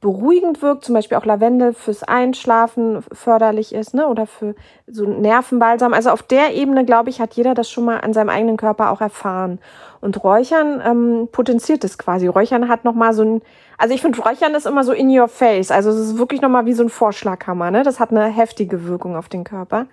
beruhigend 0.00 0.62
wirkt, 0.62 0.84
zum 0.84 0.94
Beispiel 0.94 1.18
auch 1.18 1.24
Lavendel 1.24 1.72
fürs 1.72 2.04
Einschlafen 2.04 3.02
förderlich 3.12 3.74
ist, 3.74 3.94
ne? 3.94 4.06
Oder 4.06 4.26
für 4.26 4.54
so 4.86 5.04
Nervenbalsam. 5.06 5.92
Also 5.92 6.10
auf 6.10 6.22
der 6.22 6.54
Ebene, 6.54 6.84
glaube 6.84 7.10
ich, 7.10 7.20
hat 7.20 7.34
jeder 7.34 7.54
das 7.54 7.70
schon 7.70 7.84
mal 7.84 8.00
an 8.00 8.12
seinem 8.12 8.28
eigenen 8.28 8.56
Körper 8.56 8.90
auch 8.90 9.00
erfahren. 9.00 9.58
Und 10.00 10.22
Räuchern 10.22 10.80
ähm, 10.84 11.28
potenziert 11.32 11.82
es 11.84 11.98
quasi. 11.98 12.28
Räuchern 12.28 12.68
hat 12.68 12.84
nochmal 12.84 13.12
so 13.12 13.22
ein, 13.22 13.42
also 13.78 13.94
ich 13.94 14.00
finde, 14.00 14.20
Räuchern 14.20 14.54
ist 14.54 14.66
immer 14.66 14.84
so 14.84 14.92
in 14.92 15.08
your 15.16 15.28
face. 15.28 15.70
Also 15.70 15.90
es 15.90 15.98
ist 15.98 16.18
wirklich 16.18 16.40
nochmal 16.40 16.66
wie 16.66 16.72
so 16.72 16.84
ein 16.84 16.88
Vorschlaghammer, 16.88 17.70
ne? 17.70 17.82
Das 17.82 17.98
hat 17.98 18.10
eine 18.10 18.26
heftige 18.26 18.86
Wirkung 18.86 19.16
auf 19.16 19.28
den 19.28 19.44
Körper. 19.44 19.86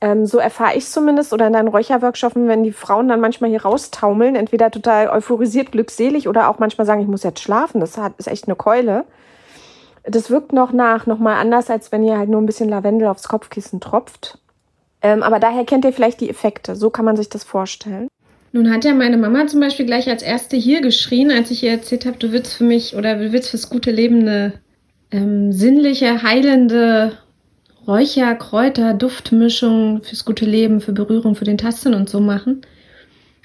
Ähm, 0.00 0.26
so 0.26 0.38
erfahre 0.38 0.76
ich 0.76 0.86
zumindest 0.86 1.32
oder 1.32 1.48
in 1.48 1.52
deinen 1.52 1.68
Räucherworkshoppen, 1.68 2.46
wenn 2.46 2.62
die 2.62 2.72
Frauen 2.72 3.08
dann 3.08 3.20
manchmal 3.20 3.50
hier 3.50 3.62
raustaumeln, 3.62 4.36
entweder 4.36 4.70
total 4.70 5.08
euphorisiert, 5.08 5.72
glückselig 5.72 6.28
oder 6.28 6.48
auch 6.48 6.60
manchmal 6.60 6.86
sagen, 6.86 7.00
ich 7.00 7.08
muss 7.08 7.24
jetzt 7.24 7.40
schlafen, 7.40 7.80
das 7.80 7.98
hat, 7.98 8.12
ist 8.18 8.28
echt 8.28 8.46
eine 8.46 8.54
Keule. 8.54 9.04
Das 10.04 10.30
wirkt 10.30 10.52
noch 10.52 10.72
nach, 10.72 11.06
nochmal 11.06 11.36
anders, 11.36 11.68
als 11.68 11.90
wenn 11.90 12.04
ihr 12.04 12.16
halt 12.16 12.28
nur 12.28 12.40
ein 12.40 12.46
bisschen 12.46 12.68
Lavendel 12.68 13.08
aufs 13.08 13.28
Kopfkissen 13.28 13.80
tropft. 13.80 14.38
Ähm, 15.02 15.22
aber 15.22 15.40
daher 15.40 15.64
kennt 15.64 15.84
ihr 15.84 15.92
vielleicht 15.92 16.20
die 16.20 16.30
Effekte. 16.30 16.76
So 16.76 16.90
kann 16.90 17.04
man 17.04 17.16
sich 17.16 17.28
das 17.28 17.44
vorstellen. 17.44 18.08
Nun 18.52 18.70
hat 18.70 18.84
ja 18.84 18.94
meine 18.94 19.18
Mama 19.18 19.46
zum 19.46 19.60
Beispiel 19.60 19.86
gleich 19.86 20.08
als 20.08 20.22
erste 20.22 20.56
hier 20.56 20.80
geschrien, 20.80 21.30
als 21.30 21.50
ich 21.50 21.62
ihr 21.62 21.70
erzählt 21.70 22.06
habe, 22.06 22.18
du 22.18 22.32
willst 22.32 22.54
für 22.54 22.64
mich 22.64 22.96
oder 22.96 23.16
du 23.16 23.32
willst 23.32 23.50
fürs 23.50 23.68
gute 23.68 23.90
Leben 23.90 24.20
eine 24.20 24.54
ähm, 25.10 25.52
sinnliche, 25.52 26.22
heilende 26.22 27.12
Räucher, 27.86 28.34
Kräuter, 28.34 28.94
Duftmischung 28.94 30.02
fürs 30.02 30.24
gute 30.24 30.44
Leben, 30.44 30.80
für 30.80 30.92
Berührung, 30.92 31.34
für 31.34 31.44
den 31.44 31.58
Tasten 31.58 31.94
und 31.94 32.08
so 32.08 32.20
machen. 32.20 32.62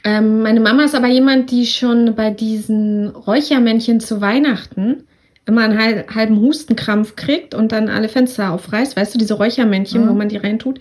Ähm, 0.04 0.42
meine 0.42 0.60
Mama 0.60 0.84
ist 0.84 0.96
aber 0.96 1.08
jemand, 1.08 1.52
die 1.52 1.66
schon 1.66 2.16
bei 2.16 2.30
diesen 2.30 3.10
Räuchermännchen 3.10 4.02
zu 4.02 4.20
Weihnachten 4.20 5.04
immer 5.46 5.64
einen 5.64 5.78
halben 6.14 6.40
Hustenkrampf 6.40 7.16
kriegt 7.16 7.54
und 7.54 7.72
dann 7.72 7.90
alle 7.90 8.10
Fenster 8.10 8.52
aufreißt. 8.52 8.96
Weißt 8.96 9.14
du, 9.14 9.18
diese 9.18 9.36
Räuchermännchen, 9.36 10.06
mhm. 10.06 10.10
wo 10.10 10.14
man 10.14 10.30
die 10.30 10.38
reintut. 10.38 10.80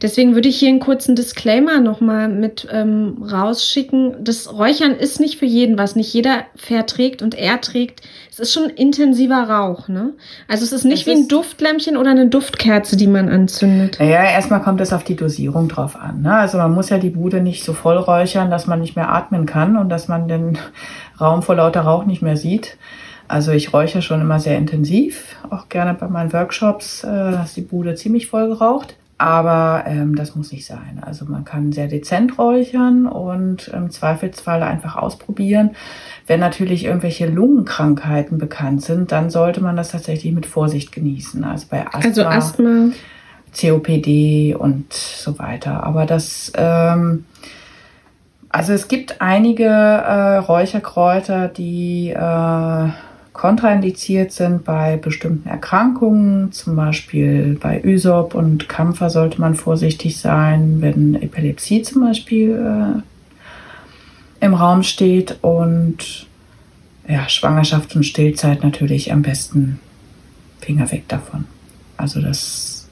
Deswegen 0.00 0.34
würde 0.34 0.48
ich 0.48 0.58
hier 0.58 0.68
einen 0.68 0.80
kurzen 0.80 1.16
Disclaimer 1.16 1.80
nochmal 1.80 2.28
mit 2.28 2.68
ähm, 2.70 3.22
rausschicken. 3.22 4.22
Das 4.22 4.52
Räuchern 4.52 4.92
ist 4.92 5.18
nicht 5.18 5.38
für 5.38 5.46
jeden 5.46 5.76
was. 5.76 5.96
Nicht 5.96 6.12
jeder 6.14 6.44
verträgt 6.54 7.20
und 7.20 7.34
er 7.34 7.60
trägt. 7.60 8.02
Es 8.30 8.38
ist 8.38 8.52
schon 8.52 8.70
intensiver 8.70 9.48
Rauch, 9.48 9.88
ne? 9.88 10.12
Also 10.46 10.64
es 10.64 10.72
ist 10.72 10.84
nicht 10.84 11.00
es 11.00 11.06
wie 11.06 11.18
ein 11.18 11.28
Duftlämpchen 11.28 11.96
oder 11.96 12.10
eine 12.10 12.28
Duftkerze, 12.28 12.96
die 12.96 13.08
man 13.08 13.28
anzündet. 13.28 13.96
Naja, 13.98 14.22
erstmal 14.22 14.62
kommt 14.62 14.80
es 14.80 14.92
auf 14.92 15.02
die 15.02 15.16
Dosierung 15.16 15.68
drauf 15.68 15.96
an. 15.96 16.22
Ne? 16.22 16.32
Also 16.32 16.58
man 16.58 16.72
muss 16.72 16.90
ja 16.90 16.98
die 16.98 17.10
Bude 17.10 17.40
nicht 17.40 17.64
so 17.64 17.72
voll 17.72 17.96
räuchern, 17.96 18.50
dass 18.50 18.68
man 18.68 18.80
nicht 18.80 18.94
mehr 18.94 19.12
atmen 19.12 19.46
kann 19.46 19.76
und 19.76 19.88
dass 19.88 20.06
man 20.06 20.28
den 20.28 20.58
Raum 21.20 21.42
vor 21.42 21.56
lauter 21.56 21.80
Rauch 21.80 22.04
nicht 22.04 22.22
mehr 22.22 22.36
sieht. 22.36 22.76
Also 23.26 23.52
ich 23.52 23.72
räuchere 23.74 24.00
schon 24.00 24.22
immer 24.22 24.40
sehr 24.40 24.56
intensiv, 24.56 25.36
auch 25.50 25.68
gerne 25.68 25.92
bei 25.92 26.08
meinen 26.08 26.32
Workshops 26.32 27.04
äh, 27.04 27.42
ist 27.44 27.56
die 27.56 27.62
Bude 27.62 27.94
ziemlich 27.94 28.28
voll 28.28 28.48
geraucht. 28.48 28.96
Aber 29.18 29.82
ähm, 29.86 30.14
das 30.14 30.36
muss 30.36 30.52
nicht 30.52 30.64
sein. 30.64 31.02
Also 31.04 31.24
man 31.24 31.44
kann 31.44 31.72
sehr 31.72 31.88
dezent 31.88 32.38
räuchern 32.38 33.06
und 33.06 33.66
im 33.68 33.90
Zweifelsfall 33.90 34.62
einfach 34.62 34.94
ausprobieren. 34.94 35.70
Wenn 36.28 36.38
natürlich 36.38 36.84
irgendwelche 36.84 37.26
Lungenkrankheiten 37.26 38.38
bekannt 38.38 38.82
sind, 38.82 39.10
dann 39.10 39.28
sollte 39.28 39.60
man 39.60 39.76
das 39.76 39.90
tatsächlich 39.90 40.32
mit 40.32 40.46
Vorsicht 40.46 40.92
genießen. 40.92 41.42
Also 41.42 41.66
bei 41.68 41.84
Asthma, 41.86 42.02
also 42.04 42.24
Asthma. 42.24 42.90
COPD 43.58 44.54
und 44.54 44.92
so 44.92 45.38
weiter. 45.40 45.82
Aber 45.82 46.06
das, 46.06 46.52
ähm, 46.54 47.24
also 48.50 48.72
es 48.72 48.86
gibt 48.86 49.20
einige 49.20 49.64
äh, 49.64 50.36
Räucherkräuter, 50.36 51.48
die 51.48 52.10
äh, 52.10 52.88
kontraindiziert 53.38 54.32
sind 54.32 54.64
bei 54.64 54.96
bestimmten 54.96 55.48
Erkrankungen, 55.48 56.50
zum 56.50 56.74
Beispiel 56.74 57.56
bei 57.60 57.80
Ysop 57.84 58.34
und 58.34 58.68
Kampfer 58.68 59.10
sollte 59.10 59.40
man 59.40 59.54
vorsichtig 59.54 60.18
sein, 60.18 60.78
wenn 60.80 61.14
Epilepsie 61.14 61.82
zum 61.82 62.02
Beispiel 62.02 63.02
äh, 64.40 64.44
im 64.44 64.54
Raum 64.54 64.82
steht 64.82 65.38
und 65.40 66.26
ja, 67.06 67.28
Schwangerschaft 67.28 67.94
und 67.94 68.04
Stillzeit 68.04 68.64
natürlich 68.64 69.12
am 69.12 69.22
besten 69.22 69.78
Finger 70.60 70.90
weg 70.90 71.04
davon. 71.06 71.44
Also 71.96 72.20
das, 72.20 72.90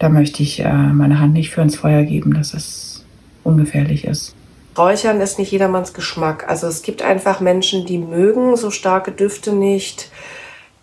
da 0.00 0.08
möchte 0.08 0.42
ich 0.42 0.64
äh, 0.64 0.72
meine 0.72 1.20
Hand 1.20 1.32
nicht 1.32 1.50
für 1.50 1.62
ins 1.62 1.76
Feuer 1.76 2.02
geben, 2.02 2.34
dass 2.34 2.54
es 2.54 3.04
ungefährlich 3.44 4.04
ist. 4.04 4.35
Räuchern 4.76 5.20
ist 5.20 5.38
nicht 5.38 5.52
jedermanns 5.52 5.92
Geschmack. 5.92 6.48
Also 6.48 6.66
es 6.66 6.82
gibt 6.82 7.02
einfach 7.02 7.40
Menschen, 7.40 7.86
die 7.86 7.98
mögen 7.98 8.56
so 8.56 8.70
starke 8.70 9.12
Düfte 9.12 9.52
nicht. 9.52 10.10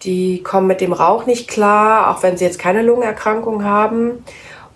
Die 0.04 0.44
kommen 0.44 0.68
mit 0.68 0.82
dem 0.82 0.94
Rauch 0.94 1.26
nicht 1.26 1.48
klar, 1.48 2.10
auch 2.12 2.24
wenn 2.24 2.38
sie 2.38 2.46
jetzt 2.46 2.60
keine 2.60 2.82
Lungenerkrankung 2.82 3.64
haben. 3.64 4.24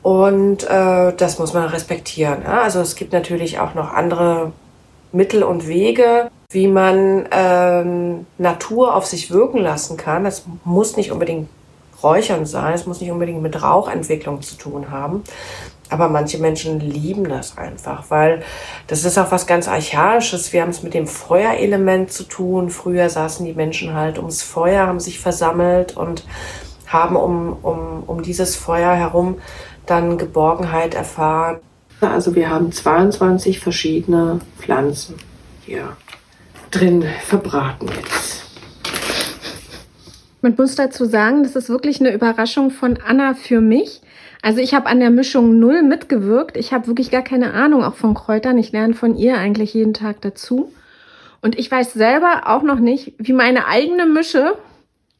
Und 0.01 0.63
äh, 0.63 1.13
das 1.13 1.39
muss 1.39 1.53
man 1.53 1.65
respektieren. 1.67 2.43
Ja? 2.43 2.61
Also 2.61 2.79
es 2.79 2.95
gibt 2.95 3.11
natürlich 3.11 3.59
auch 3.59 3.73
noch 3.73 3.93
andere 3.93 4.53
Mittel 5.11 5.43
und 5.43 5.67
Wege, 5.67 6.29
wie 6.49 6.67
man 6.67 7.27
ähm, 7.31 8.25
Natur 8.37 8.95
auf 8.95 9.05
sich 9.05 9.31
wirken 9.31 9.57
lassen 9.57 9.97
kann. 9.97 10.25
Es 10.25 10.45
muss 10.63 10.95
nicht 10.95 11.11
unbedingt 11.11 11.49
Räuchern 12.03 12.45
sein, 12.45 12.73
es 12.73 12.85
muss 12.85 13.01
nicht 13.01 13.11
unbedingt 13.11 13.41
mit 13.41 13.61
Rauchentwicklung 13.61 14.41
zu 14.41 14.55
tun 14.55 14.91
haben. 14.91 15.23
Aber 15.89 16.09
manche 16.09 16.37
Menschen 16.37 16.79
lieben 16.79 17.29
das 17.29 17.57
einfach, 17.57 18.05
weil 18.09 18.43
das 18.87 19.05
ist 19.05 19.17
auch 19.17 19.31
was 19.31 19.47
ganz 19.47 19.67
Archaisches. 19.67 20.51
Wir 20.51 20.61
haben 20.61 20.71
es 20.71 20.83
mit 20.83 20.93
dem 20.93 21.07
Feuerelement 21.07 22.11
zu 22.11 22.23
tun. 22.23 22.69
Früher 22.69 23.09
saßen 23.09 23.45
die 23.45 23.53
Menschen 23.53 23.93
halt 23.93 24.17
ums 24.17 24.41
Feuer, 24.41 24.87
haben 24.87 24.99
sich 24.99 25.19
versammelt 25.19 25.95
und 25.95 26.23
haben 26.87 27.15
um, 27.15 27.57
um, 27.61 28.03
um 28.05 28.21
dieses 28.21 28.55
Feuer 28.55 28.93
herum 28.95 29.39
dann 29.85 30.17
Geborgenheit 30.17 30.93
erfahren. 30.93 31.59
Also 32.01 32.35
wir 32.35 32.49
haben 32.49 32.71
22 32.71 33.59
verschiedene 33.59 34.39
Pflanzen 34.59 35.15
hier 35.65 35.95
drin 36.69 37.05
verbraten 37.25 37.87
jetzt. 37.87 38.43
Man 40.41 40.53
muss 40.55 40.75
dazu 40.75 41.05
sagen, 41.05 41.43
das 41.43 41.55
ist 41.55 41.69
wirklich 41.69 41.99
eine 41.99 42.13
Überraschung 42.13 42.69
von 42.69 42.99
Anna 43.05 43.33
für 43.33 43.59
mich 43.59 44.01
also 44.41 44.59
ich 44.59 44.73
habe 44.73 44.87
an 44.87 44.99
der 44.99 45.09
Mischung 45.09 45.59
null 45.59 45.83
mitgewirkt. 45.83 46.57
Ich 46.57 46.73
habe 46.73 46.87
wirklich 46.87 47.11
gar 47.11 47.23
keine 47.23 47.53
Ahnung 47.53 47.83
auch 47.83 47.95
von 47.95 48.13
Kräutern. 48.13 48.57
Ich 48.57 48.71
lerne 48.71 48.93
von 48.93 49.15
ihr 49.15 49.37
eigentlich 49.37 49.73
jeden 49.73 49.93
Tag 49.93 50.21
dazu. 50.21 50.71
Und 51.41 51.57
ich 51.57 51.69
weiß 51.69 51.93
selber 51.93 52.43
auch 52.45 52.63
noch 52.63 52.79
nicht, 52.79 53.13
wie 53.17 53.33
meine 53.33 53.67
eigene 53.67 54.05
Mische 54.05 54.57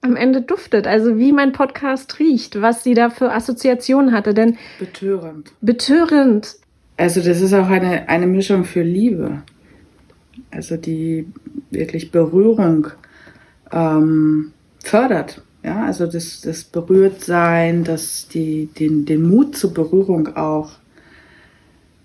am 0.02 0.16
Ende 0.16 0.42
duftet, 0.42 0.88
also 0.88 1.18
wie 1.18 1.32
mein 1.32 1.52
Podcast 1.52 2.20
riecht, 2.20 2.62
was 2.62 2.84
sie 2.84 2.94
da 2.94 3.10
für 3.10 3.32
Assoziationen 3.32 4.14
hatte, 4.14 4.34
denn 4.34 4.58
Betörend. 4.80 5.52
betörend. 5.62 6.56
Also 6.98 7.22
das 7.22 7.42
ist 7.42 7.54
auch 7.54 7.68
eine, 7.68 8.08
eine 8.08 8.28
Mischung 8.28 8.64
für 8.64 8.82
Liebe. 8.82 9.44
Also 10.52 10.78
die 10.78 11.28
wirklich 11.72 12.12
Berührung 12.12 12.88
ähm, 13.72 14.54
fördert. 14.84 15.42
Ja, 15.64 15.86
also 15.86 16.06
das, 16.06 16.42
das 16.42 16.64
Berührtsein, 16.64 17.84
das 17.84 18.28
die, 18.28 18.70
den, 18.80 19.06
den 19.06 19.28
Mut 19.28 19.58
zur 19.58 19.74
Berührung 19.74 20.36
auch 20.36 20.72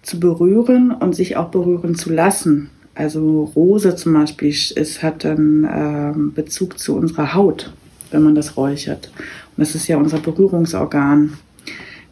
zu 0.03 0.19
berühren 0.19 0.91
und 0.91 1.15
sich 1.15 1.37
auch 1.37 1.51
berühren 1.51 1.95
zu 1.95 2.12
lassen. 2.12 2.71
Also 2.95 3.45
Rose 3.57 3.95
zum 3.97 4.15
Beispiel, 4.15 4.51
es 4.51 5.03
hat 5.03 5.25
dann 5.25 5.69
ähm, 5.73 6.33
Bezug 6.35 6.79
zu 6.79 6.97
unserer 6.97 7.35
Haut, 7.35 7.73
wenn 8.11 8.23
man 8.23 8.35
das 8.35 8.57
räuchert. 8.57 9.11
Und 9.57 9.61
das 9.61 9.75
ist 9.75 9.87
ja 9.88 9.97
unser 9.97 10.19
Berührungsorgan. 10.19 11.35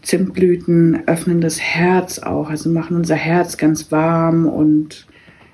Zimtblüten 0.03 1.07
öffnen 1.07 1.43
das 1.43 1.61
Herz 1.61 2.21
auch, 2.21 2.49
also 2.49 2.71
machen 2.71 2.97
unser 2.97 3.17
Herz 3.17 3.59
ganz 3.59 3.93
warm 3.93 4.47
und 4.47 5.07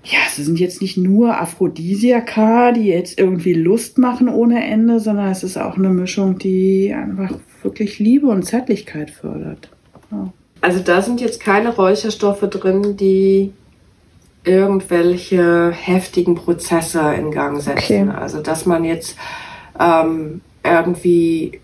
ja, 0.08 0.18
es 0.26 0.36
sind 0.36 0.60
jetzt 0.60 0.80
nicht 0.80 0.96
nur 0.96 1.40
Aphrodisiaka, 1.40 2.70
die 2.72 2.86
jetzt 2.86 3.18
irgendwie 3.18 3.54
Lust 3.54 3.98
machen 3.98 4.28
ohne 4.28 4.64
Ende, 4.64 5.00
sondern 5.00 5.30
es 5.30 5.42
ist 5.42 5.56
auch 5.56 5.76
eine 5.76 5.88
Mischung, 5.88 6.38
die 6.38 6.94
einfach 6.94 7.36
wirklich 7.62 7.98
Liebe 7.98 8.28
und 8.28 8.44
Zärtlichkeit 8.44 9.10
fördert. 9.10 9.68
Ja. 10.12 10.32
Also 10.60 10.78
da 10.80 11.02
sind 11.02 11.20
jetzt 11.20 11.40
keine 11.40 11.74
Räucherstoffe 11.74 12.48
drin, 12.48 12.96
die 12.96 13.52
irgendwelche 14.44 15.72
heftigen 15.72 16.36
Prozesse 16.36 17.14
in 17.18 17.32
Gang 17.32 17.60
setzen. 17.60 18.10
Okay. 18.10 18.16
Also 18.16 18.40
dass 18.40 18.64
man 18.64 18.84
jetzt 18.84 19.16
ähm, 19.80 20.40
irgendwie 20.62 21.60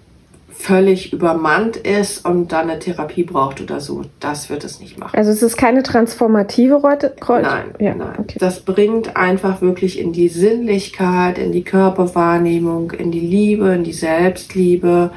völlig 0.55 1.13
übermannt 1.13 1.77
ist 1.77 2.25
und 2.25 2.53
dann 2.53 2.71
eine 2.71 2.79
Therapie 2.79 3.25
braucht 3.25 3.61
oder 3.61 3.81
so. 3.81 4.03
Das 4.21 4.51
wird 4.51 4.65
es 4.65 4.81
nicht 4.81 4.99
machen. 4.99 5.17
Also 5.17 5.31
es 5.31 5.43
ist 5.43 5.57
keine 5.57 5.83
transformative. 5.83 6.75
Räute- 6.75 7.15
Nein, 7.29 7.75
ja, 7.79 7.95
nein. 7.95 8.15
Okay. 8.19 8.37
Das 8.39 8.61
bringt 8.61 9.17
einfach 9.17 9.61
wirklich 9.61 9.99
in 9.99 10.13
die 10.13 10.29
Sinnlichkeit, 10.29 11.39
in 11.39 11.53
die 11.53 11.65
Körperwahrnehmung, 11.65 12.93
in 12.93 13.11
die 13.11 13.21
Liebe, 13.21 13.69
in 13.75 13.85
die 13.85 13.93
Selbstliebe. 13.93 15.11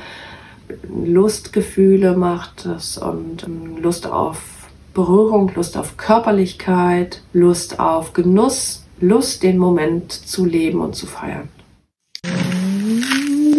Lustgefühle 1.05 2.15
macht 2.17 2.65
es 2.65 2.97
und 2.97 3.43
ähm, 3.43 3.77
Lust 3.81 4.07
auf 4.07 4.37
Berührung, 4.93 5.51
Lust 5.55 5.77
auf 5.77 5.97
Körperlichkeit, 5.97 7.21
Lust 7.33 7.79
auf 7.79 8.13
Genuss, 8.13 8.83
Lust, 8.99 9.43
den 9.43 9.57
Moment 9.57 10.11
zu 10.11 10.45
leben 10.45 10.79
und 10.79 10.95
zu 10.95 11.05
feiern. 11.05 11.49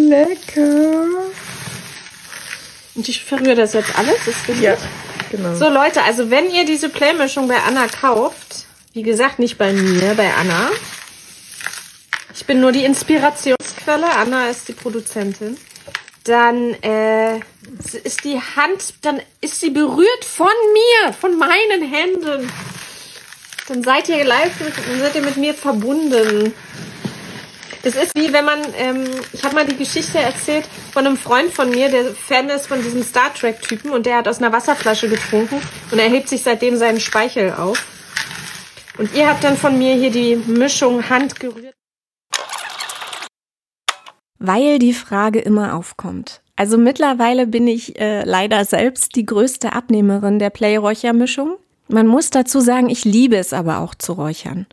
Lecker. 0.09 1.05
Und 2.97 3.07
ich 3.07 3.23
verrühre 3.23 3.55
das 3.55 3.73
jetzt 3.73 3.97
alles, 3.97 4.27
ist? 4.27 4.59
Ja, 4.59 4.75
genau. 5.29 5.55
So 5.55 5.69
Leute, 5.69 6.01
also 6.03 6.31
wenn 6.31 6.49
ihr 6.49 6.65
diese 6.65 6.89
Playmischung 6.89 7.47
bei 7.47 7.57
Anna 7.61 7.87
kauft, 7.87 8.65
wie 8.93 9.03
gesagt, 9.03 9.37
nicht 9.37 9.59
bei 9.59 9.71
mir, 9.71 10.15
bei 10.15 10.33
Anna. 10.33 10.71
Ich 12.33 12.45
bin 12.47 12.59
nur 12.59 12.71
die 12.71 12.83
Inspirationsquelle, 12.83 14.09
Anna 14.09 14.49
ist 14.49 14.67
die 14.67 14.73
Produzentin. 14.73 15.57
Dann 16.23 16.73
äh, 16.81 17.37
ist 18.03 18.23
die 18.23 18.41
Hand, 18.55 18.95
dann 19.03 19.21
ist 19.39 19.59
sie 19.59 19.69
berührt 19.69 20.25
von 20.25 20.47
mir, 20.73 21.13
von 21.13 21.37
meinen 21.37 21.83
Händen. 21.83 22.51
Dann 23.67 23.83
seid 23.83 24.09
ihr 24.09 24.25
live, 24.25 24.59
mit, 24.59 24.73
dann 24.75 24.99
seid 24.99 25.15
ihr 25.15 25.21
mit 25.21 25.37
mir 25.37 25.53
verbunden. 25.53 26.53
Das 27.83 27.95
ist 27.95 28.15
wie 28.15 28.33
wenn 28.33 28.45
man, 28.45 28.59
ähm, 28.77 29.05
ich 29.33 29.43
habe 29.43 29.55
mal 29.55 29.65
die 29.65 29.77
Geschichte 29.77 30.19
erzählt 30.19 30.65
von 30.91 31.05
einem 31.05 31.17
Freund 31.17 31.53
von 31.53 31.69
mir, 31.69 31.89
der 31.89 32.05
Fan 32.13 32.49
ist 32.49 32.67
von 32.67 32.81
diesem 32.81 33.03
Star 33.03 33.33
Trek 33.33 33.61
Typen 33.61 33.91
und 33.91 34.05
der 34.05 34.17
hat 34.17 34.27
aus 34.27 34.39
einer 34.39 34.51
Wasserflasche 34.51 35.09
getrunken 35.09 35.61
und 35.91 35.99
er 35.99 36.09
hebt 36.09 36.27
sich 36.29 36.43
seitdem 36.43 36.77
seinen 36.77 36.99
Speichel 36.99 37.53
auf. 37.53 37.85
Und 38.97 39.13
ihr 39.13 39.29
habt 39.29 39.43
dann 39.43 39.57
von 39.57 39.77
mir 39.77 39.93
hier 39.93 40.11
die 40.11 40.35
Mischung 40.35 41.07
Hand 41.09 41.39
gerührt. 41.39 41.73
Weil 44.39 44.79
die 44.79 44.93
Frage 44.93 45.39
immer 45.39 45.75
aufkommt. 45.75 46.41
Also 46.55 46.77
mittlerweile 46.77 47.45
bin 47.45 47.67
ich 47.67 47.99
äh, 47.99 48.23
leider 48.23 48.65
selbst 48.65 49.15
die 49.15 49.25
größte 49.25 49.73
Abnehmerin 49.73 50.39
der 50.39 50.49
Play-Räuchermischung. 50.49 51.57
Man 51.89 52.07
muss 52.07 52.29
dazu 52.29 52.59
sagen, 52.59 52.89
ich 52.89 53.05
liebe 53.05 53.37
es 53.37 53.53
aber 53.53 53.79
auch 53.79 53.95
zu 53.95 54.13
räuchern. 54.13 54.65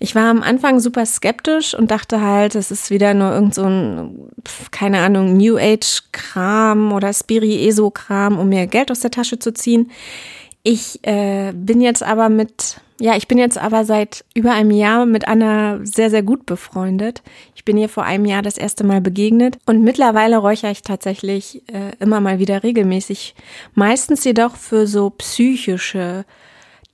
Ich 0.00 0.14
war 0.16 0.30
am 0.30 0.42
Anfang 0.42 0.80
super 0.80 1.06
skeptisch 1.06 1.74
und 1.74 1.92
dachte 1.92 2.20
halt, 2.20 2.56
es 2.56 2.72
ist 2.72 2.90
wieder 2.90 3.14
nur 3.14 3.32
irgend 3.32 3.54
so 3.54 3.64
ein, 3.64 4.30
keine 4.72 5.00
Ahnung, 5.00 5.36
New 5.36 5.56
Age-Kram 5.58 6.92
oder 6.92 7.12
Spiri-Eso-Kram, 7.12 8.38
um 8.38 8.48
mir 8.48 8.66
Geld 8.66 8.90
aus 8.90 9.00
der 9.00 9.12
Tasche 9.12 9.38
zu 9.38 9.54
ziehen. 9.54 9.92
Ich 10.64 10.98
äh, 11.06 11.52
bin 11.54 11.80
jetzt 11.80 12.02
aber 12.02 12.28
mit, 12.28 12.80
ja, 12.98 13.16
ich 13.16 13.28
bin 13.28 13.38
jetzt 13.38 13.58
aber 13.58 13.84
seit 13.84 14.24
über 14.34 14.50
einem 14.50 14.72
Jahr 14.72 15.06
mit 15.06 15.28
Anna 15.28 15.78
sehr, 15.84 16.10
sehr 16.10 16.24
gut 16.24 16.46
befreundet. 16.46 17.22
Ich 17.54 17.64
bin 17.64 17.78
ihr 17.78 17.88
vor 17.88 18.02
einem 18.02 18.24
Jahr 18.24 18.42
das 18.42 18.58
erste 18.58 18.82
Mal 18.82 19.00
begegnet 19.00 19.58
und 19.66 19.84
mittlerweile 19.84 20.38
räuchere 20.38 20.72
ich 20.72 20.82
tatsächlich 20.82 21.62
äh, 21.68 21.92
immer 22.00 22.18
mal 22.18 22.40
wieder 22.40 22.64
regelmäßig. 22.64 23.36
Meistens 23.74 24.24
jedoch 24.24 24.56
für 24.56 24.88
so 24.88 25.10
psychische 25.10 26.24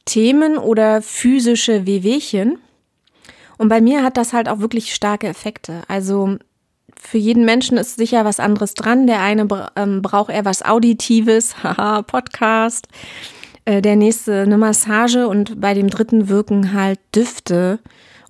Themen 0.04 0.58
oder 0.58 1.02
physische 1.02 1.86
Wehwehchen. 1.86 2.58
Und 3.58 3.68
bei 3.68 3.80
mir 3.80 4.02
hat 4.02 4.16
das 4.16 4.32
halt 4.32 4.48
auch 4.48 4.60
wirklich 4.60 4.94
starke 4.94 5.28
Effekte. 5.28 5.82
Also 5.88 6.38
für 6.98 7.18
jeden 7.18 7.44
Menschen 7.44 7.76
ist 7.76 7.96
sicher 7.96 8.24
was 8.24 8.40
anderes 8.40 8.74
dran. 8.74 9.06
Der 9.06 9.20
eine 9.20 9.46
ähm, 9.76 10.02
braucht 10.02 10.30
eher 10.30 10.44
was 10.44 10.64
Auditives, 10.64 11.56
haha, 11.62 12.02
Podcast. 12.02 12.88
Äh, 13.64 13.82
der 13.82 13.96
nächste 13.96 14.42
eine 14.42 14.58
Massage 14.58 15.28
und 15.28 15.60
bei 15.60 15.74
dem 15.74 15.90
dritten 15.90 16.28
wirken 16.28 16.72
halt 16.72 16.98
Düfte 17.14 17.78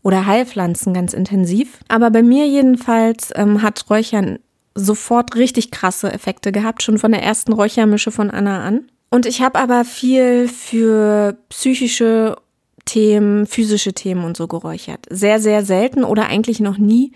oder 0.02 0.26
Heilpflanzen 0.26 0.94
ganz 0.94 1.12
intensiv. 1.12 1.78
Aber 1.88 2.10
bei 2.10 2.22
mir 2.22 2.46
jedenfalls 2.46 3.30
ähm, 3.36 3.62
hat 3.62 3.88
Räuchern 3.88 4.38
sofort 4.74 5.36
richtig 5.36 5.70
krasse 5.70 6.12
Effekte 6.12 6.50
gehabt, 6.50 6.82
schon 6.82 6.98
von 6.98 7.12
der 7.12 7.22
ersten 7.22 7.52
Räuchermische 7.52 8.10
von 8.10 8.30
Anna 8.30 8.64
an. 8.64 8.88
Und 9.12 9.26
ich 9.26 9.42
habe 9.42 9.58
aber 9.58 9.84
viel 9.84 10.48
für 10.48 11.36
psychische 11.50 12.36
Themen, 12.86 13.46
physische 13.46 13.92
Themen 13.92 14.24
und 14.24 14.38
so 14.38 14.48
geräuchert. 14.48 15.04
Sehr, 15.10 15.38
sehr 15.38 15.66
selten 15.66 16.02
oder 16.02 16.28
eigentlich 16.28 16.60
noch 16.60 16.78
nie 16.78 17.12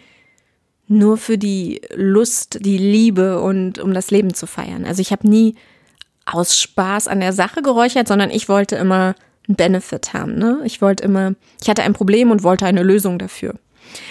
nur 0.89 1.17
für 1.17 1.39
die 1.39 1.81
Lust, 1.95 2.59
die 2.61 2.77
Liebe 2.77 3.41
und 3.41 3.79
um 3.79 3.95
das 3.95 4.11
Leben 4.11 4.35
zu 4.35 4.47
feiern. 4.47 4.85
Also 4.85 5.01
ich 5.01 5.11
habe 5.11 5.27
nie 5.27 5.55
aus 6.27 6.61
Spaß 6.61 7.09
an 7.09 7.21
der 7.21 7.33
Sache 7.33 7.63
geräuchert, 7.63 8.09
sondern 8.09 8.29
ich 8.29 8.51
wollte 8.51 8.77
immer 8.77 9.15
einen 9.49 9.57
Benefit 9.57 10.13
haben. 10.13 10.37
Ne? 10.37 10.61
Ich 10.67 10.83
wollte 10.83 11.03
immer, 11.03 11.33
ich 11.63 11.71
hatte 11.71 11.83
ein 11.83 11.95
Problem 11.95 12.31
und 12.31 12.43
wollte 12.43 12.67
eine 12.67 12.83
Lösung 12.83 13.19
dafür. 13.19 13.55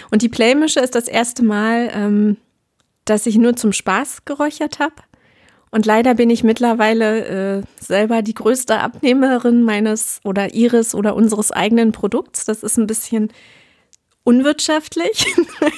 Und 0.10 0.24
die 0.24 0.30
Playmische 0.30 0.80
ist 0.80 0.96
das 0.96 1.08
erste 1.08 1.44
Mal, 1.44 1.92
ähm, 1.94 2.38
dass 3.06 3.28
ich 3.28 3.38
nur 3.38 3.56
zum 3.56 3.74
Spaß 3.74 4.26
geräuchert 4.26 4.80
habe. 4.80 4.96
Und 5.72 5.86
leider 5.86 6.16
bin 6.16 6.30
ich 6.30 6.44
mittlerweile 6.44 7.58
äh, 7.60 7.64
selber 7.80 8.22
die 8.22 8.34
größte 8.34 8.80
Abnehmerin 8.80 9.64
meines 9.64 10.20
oder 10.24 10.54
ihres 10.54 10.96
oder 10.96 11.16
unseres 11.16 11.52
eigenen 11.52 11.92
Produkts. 11.92 12.46
Das 12.46 12.64
ist 12.64 12.78
ein 12.78 12.88
bisschen 12.88 13.32
unwirtschaftlich, 14.26 15.26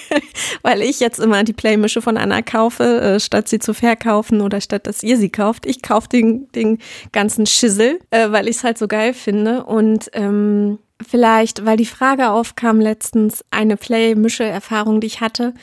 weil 0.61 0.81
ich 0.81 0.99
jetzt 0.99 1.19
immer 1.19 1.43
die 1.43 1.53
Playmische 1.53 2.01
von 2.01 2.17
Anna 2.17 2.41
kaufe, 2.41 3.01
äh, 3.01 3.19
statt 3.19 3.49
sie 3.49 3.59
zu 3.59 3.73
verkaufen 3.73 4.41
oder 4.41 4.61
statt 4.61 4.87
dass 4.87 5.03
ihr 5.03 5.17
sie 5.17 5.29
kauft. 5.29 5.65
Ich 5.65 5.81
kaufe 5.81 6.07
den, 6.07 6.49
den 6.53 6.79
ganzen 7.11 7.45
Schissel, 7.45 7.99
äh, 8.09 8.31
weil 8.31 8.47
ich 8.47 8.57
es 8.57 8.63
halt 8.63 8.77
so 8.77 8.87
geil 8.87 9.13
finde. 9.13 9.65
Und 9.65 10.09
ähm, 10.13 10.79
vielleicht, 11.05 11.65
weil 11.65 11.77
die 11.77 11.85
Frage 11.85 12.29
aufkam 12.29 12.79
letztens, 12.79 13.43
eine 13.51 13.75
Play-Mische-Erfahrung, 13.77 15.01
die 15.01 15.07
ich 15.07 15.21
hatte. 15.21 15.53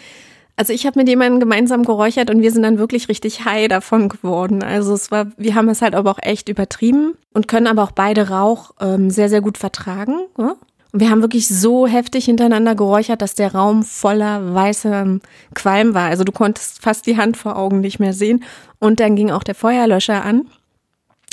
Also 0.56 0.72
ich 0.72 0.86
habe 0.86 1.00
mit 1.00 1.08
jemandem 1.08 1.40
gemeinsam 1.40 1.84
geräuchert 1.84 2.30
und 2.30 2.40
wir 2.40 2.52
sind 2.52 2.62
dann 2.62 2.78
wirklich 2.78 3.08
richtig 3.08 3.44
high 3.44 3.66
davon 3.66 4.08
geworden. 4.08 4.62
Also 4.62 4.94
es 4.94 5.10
war, 5.10 5.26
wir 5.36 5.56
haben 5.56 5.68
es 5.68 5.82
halt 5.82 5.94
aber 5.94 6.12
auch 6.12 6.20
echt 6.22 6.48
übertrieben 6.48 7.14
und 7.32 7.48
können 7.48 7.66
aber 7.66 7.82
auch 7.82 7.90
beide 7.90 8.28
Rauch 8.28 8.70
ähm, 8.80 9.10
sehr, 9.10 9.28
sehr 9.28 9.40
gut 9.40 9.58
vertragen. 9.58 10.26
Ja? 10.38 10.54
Und 10.92 11.00
wir 11.00 11.10
haben 11.10 11.22
wirklich 11.22 11.48
so 11.48 11.88
heftig 11.88 12.26
hintereinander 12.26 12.76
geräuchert, 12.76 13.20
dass 13.20 13.34
der 13.34 13.52
Raum 13.52 13.82
voller 13.82 14.54
weißem 14.54 15.22
Qualm 15.54 15.92
war. 15.92 16.08
Also 16.08 16.22
du 16.22 16.30
konntest 16.30 16.80
fast 16.80 17.08
die 17.08 17.16
Hand 17.16 17.36
vor 17.36 17.56
Augen 17.56 17.80
nicht 17.80 17.98
mehr 17.98 18.12
sehen. 18.12 18.44
Und 18.78 19.00
dann 19.00 19.16
ging 19.16 19.32
auch 19.32 19.42
der 19.42 19.56
Feuerlöscher 19.56 20.24
an. 20.24 20.48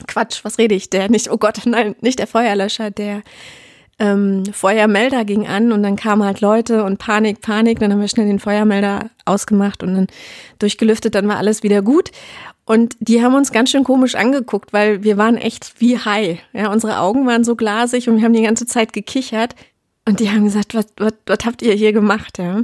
Quatsch, 0.08 0.44
was 0.44 0.58
rede 0.58 0.74
ich? 0.74 0.90
Der 0.90 1.10
nicht, 1.12 1.30
oh 1.30 1.38
Gott, 1.38 1.62
nein, 1.66 1.96
nicht 2.02 2.18
der 2.18 2.26
Feuerlöscher, 2.26 2.90
der 2.90 3.22
ähm, 4.02 4.44
Feuermelder 4.52 5.26
ging 5.26 5.48
an 5.48 5.72
und 5.72 5.84
dann 5.84 5.96
kamen 5.96 6.24
halt 6.24 6.42
Leute 6.42 6.84
und 6.84 6.98
Panik, 6.98 7.42
Panik. 7.42 7.80
Dann 7.80 7.94
haben 7.94 8.02
wir 8.02 8.08
schnell 8.08 8.26
den 8.26 8.40
Feuermelder 8.40 9.12
ausgemacht 9.26 9.84
und 9.84 9.94
dann 9.94 10.08
durchgelüftet, 10.58 11.14
dann 11.14 11.28
war 11.28 11.38
alles 11.38 11.62
wieder 11.62 11.84
gut. 11.84 12.10
Und 12.66 12.96
die 13.00 13.24
haben 13.24 13.36
uns 13.36 13.52
ganz 13.52 13.70
schön 13.70 13.84
komisch 13.84 14.16
angeguckt, 14.16 14.74
weil 14.74 15.04
wir 15.04 15.18
waren 15.18 15.38
echt 15.38 15.80
wie 15.80 16.00
high. 16.00 16.40
Ja, 16.52 16.72
unsere 16.72 16.98
Augen 17.00 17.28
waren 17.28 17.44
so 17.44 17.56
glasig 17.56 18.10
und 18.10 18.18
wir 18.18 18.24
haben 18.24 18.34
die 18.34 18.42
ganze 18.42 18.66
Zeit 18.66 18.92
gekichert. 18.92 19.56
Und 20.08 20.20
die 20.20 20.32
haben 20.32 20.46
gesagt, 20.46 20.74
was, 20.74 20.88
was, 20.98 21.14
was 21.28 21.46
habt 21.46 21.62
ihr 21.62 21.74
hier 21.74 21.94
gemacht, 21.94 22.40
ja? 22.40 22.64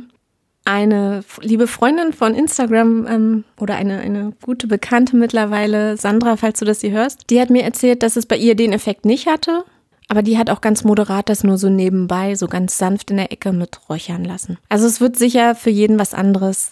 Eine 0.65 1.23
liebe 1.39 1.67
Freundin 1.67 2.13
von 2.13 2.33
Instagram 2.33 3.07
ähm, 3.07 3.43
oder 3.59 3.75
eine, 3.75 3.99
eine 3.99 4.33
gute 4.41 4.67
Bekannte 4.67 5.15
mittlerweile, 5.15 5.95
Sandra, 5.97 6.35
falls 6.35 6.59
du 6.59 6.65
das 6.65 6.81
hier 6.81 6.91
hörst, 6.91 7.29
die 7.29 7.39
hat 7.39 7.49
mir 7.49 7.63
erzählt, 7.63 8.03
dass 8.03 8.17
es 8.17 8.25
bei 8.25 8.35
ihr 8.35 8.55
den 8.55 8.73
Effekt 8.73 9.05
nicht 9.05 9.27
hatte. 9.27 9.63
Aber 10.09 10.21
die 10.21 10.37
hat 10.37 10.49
auch 10.49 10.61
ganz 10.61 10.83
moderat 10.83 11.29
das 11.29 11.43
nur 11.43 11.57
so 11.57 11.69
nebenbei, 11.69 12.35
so 12.35 12.47
ganz 12.47 12.77
sanft 12.77 13.11
in 13.11 13.17
der 13.17 13.31
Ecke 13.31 13.51
mit 13.51 13.89
räuchern 13.89 14.23
lassen. 14.23 14.57
Also 14.69 14.87
es 14.87 15.01
wird 15.01 15.17
sicher 15.17 15.53
für 15.53 15.69
jeden 15.69 15.99
was 15.99 16.13
anderes 16.13 16.71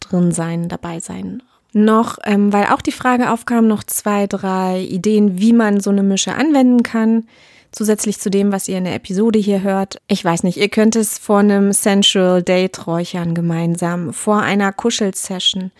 drin 0.00 0.32
sein, 0.32 0.68
dabei 0.68 1.00
sein. 1.00 1.42
Noch, 1.72 2.18
ähm, 2.24 2.52
weil 2.52 2.66
auch 2.66 2.80
die 2.80 2.92
Frage 2.92 3.30
aufkam, 3.30 3.66
noch 3.66 3.82
zwei, 3.84 4.26
drei 4.26 4.80
Ideen, 4.80 5.40
wie 5.40 5.52
man 5.52 5.80
so 5.80 5.90
eine 5.90 6.02
Mische 6.02 6.34
anwenden 6.34 6.82
kann 6.82 7.24
zusätzlich 7.74 8.20
zu 8.20 8.30
dem, 8.30 8.52
was 8.52 8.68
ihr 8.68 8.78
in 8.78 8.84
der 8.84 8.94
Episode 8.94 9.38
hier 9.38 9.62
hört. 9.62 10.00
Ich 10.06 10.24
weiß 10.24 10.44
nicht, 10.44 10.58
ihr 10.58 10.68
könnt 10.68 10.96
es 10.96 11.18
vor 11.18 11.40
einem 11.40 11.72
Sensual 11.72 12.42
Date 12.42 12.86
räuchern 12.86 13.34
gemeinsam, 13.34 14.12
vor 14.12 14.40
einer 14.40 14.72
Kuschelsession. 14.72 15.72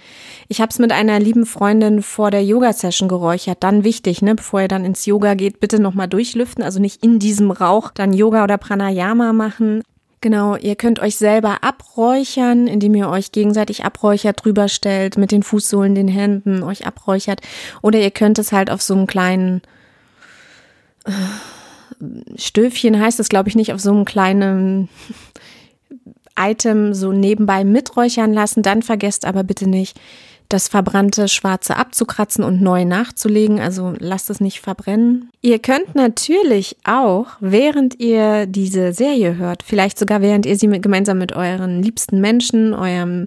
Ich 0.49 0.61
habe 0.61 0.71
es 0.71 0.79
mit 0.79 0.93
einer 0.93 1.21
lieben 1.21 1.47
Freundin 1.47 2.03
vor 2.03 2.31
der 2.31 2.45
Yoga-Session 2.45 3.09
geräuchert. 3.09 3.59
Dann 3.61 3.85
wichtig, 3.85 4.23
ne, 4.23 4.35
bevor 4.35 4.63
ihr 4.63 4.69
dann 4.69 4.85
ins 4.85 5.07
Yoga 5.07 5.35
geht, 5.35 5.61
bitte 5.61 5.81
nochmal 5.81 6.09
durchlüften, 6.09 6.65
also 6.65 6.81
nicht 6.81 7.03
in 7.05 7.19
diesem 7.19 7.51
Rauch 7.51 7.91
dann 7.93 8.13
Yoga 8.13 8.45
oder 8.45 8.59
Pranayama 8.59 9.33
machen. 9.33 9.83
Genau, 10.21 10.57
ihr 10.57 10.75
könnt 10.75 11.01
euch 11.01 11.17
selber 11.17 11.63
abräuchern, 11.63 12.67
indem 12.67 12.95
ihr 12.95 13.11
euch 13.11 13.31
gegenseitig 13.31 13.85
abräuchert, 13.85 14.43
drüber 14.43 14.69
stellt, 14.69 15.19
mit 15.19 15.31
den 15.31 15.43
Fußsohlen, 15.43 15.95
den 15.95 16.09
Händen 16.09 16.63
euch 16.63 16.87
abräuchert. 16.87 17.43
Oder 17.83 18.01
ihr 18.01 18.11
könnt 18.11 18.39
es 18.39 18.51
halt 18.51 18.71
auf 18.71 18.81
so 18.81 18.95
einem 18.95 19.07
kleinen 19.07 19.61
Stöfchen 22.37 23.01
heißt 23.01 23.21
es, 23.21 23.29
glaube 23.29 23.49
ich, 23.49 23.55
nicht 23.55 23.73
auf 23.73 23.81
so 23.81 23.91
einem 23.91 24.05
kleinen 24.05 24.89
Item 26.39 26.95
so 26.95 27.13
nebenbei 27.13 27.65
miträuchern 27.65 28.33
lassen. 28.33 28.63
Dann 28.63 28.83
vergesst 28.83 29.25
aber 29.25 29.45
bitte 29.45 29.69
nicht, 29.69 29.99
das 30.49 30.69
verbrannte 30.69 31.29
Schwarze 31.29 31.77
abzukratzen 31.77 32.45
und 32.45 32.61
neu 32.61 32.85
nachzulegen. 32.85 33.61
Also 33.61 33.95
lasst 33.99 34.31
es 34.31 34.41
nicht 34.41 34.61
verbrennen. 34.61 35.31
Ihr 35.41 35.59
könnt 35.59 35.95
natürlich 35.95 36.77
auch, 36.85 37.27
während 37.41 37.99
ihr 38.01 38.47
diese 38.47 38.93
Serie 38.93 39.37
hört, 39.37 39.63
vielleicht 39.63 39.99
sogar 39.99 40.21
während 40.21 40.47
ihr 40.47 40.57
sie 40.57 40.69
mit, 40.69 40.83
gemeinsam 40.83 41.19
mit 41.19 41.35
euren 41.35 41.83
liebsten 41.83 42.21
Menschen, 42.21 42.75
eurem 42.75 43.25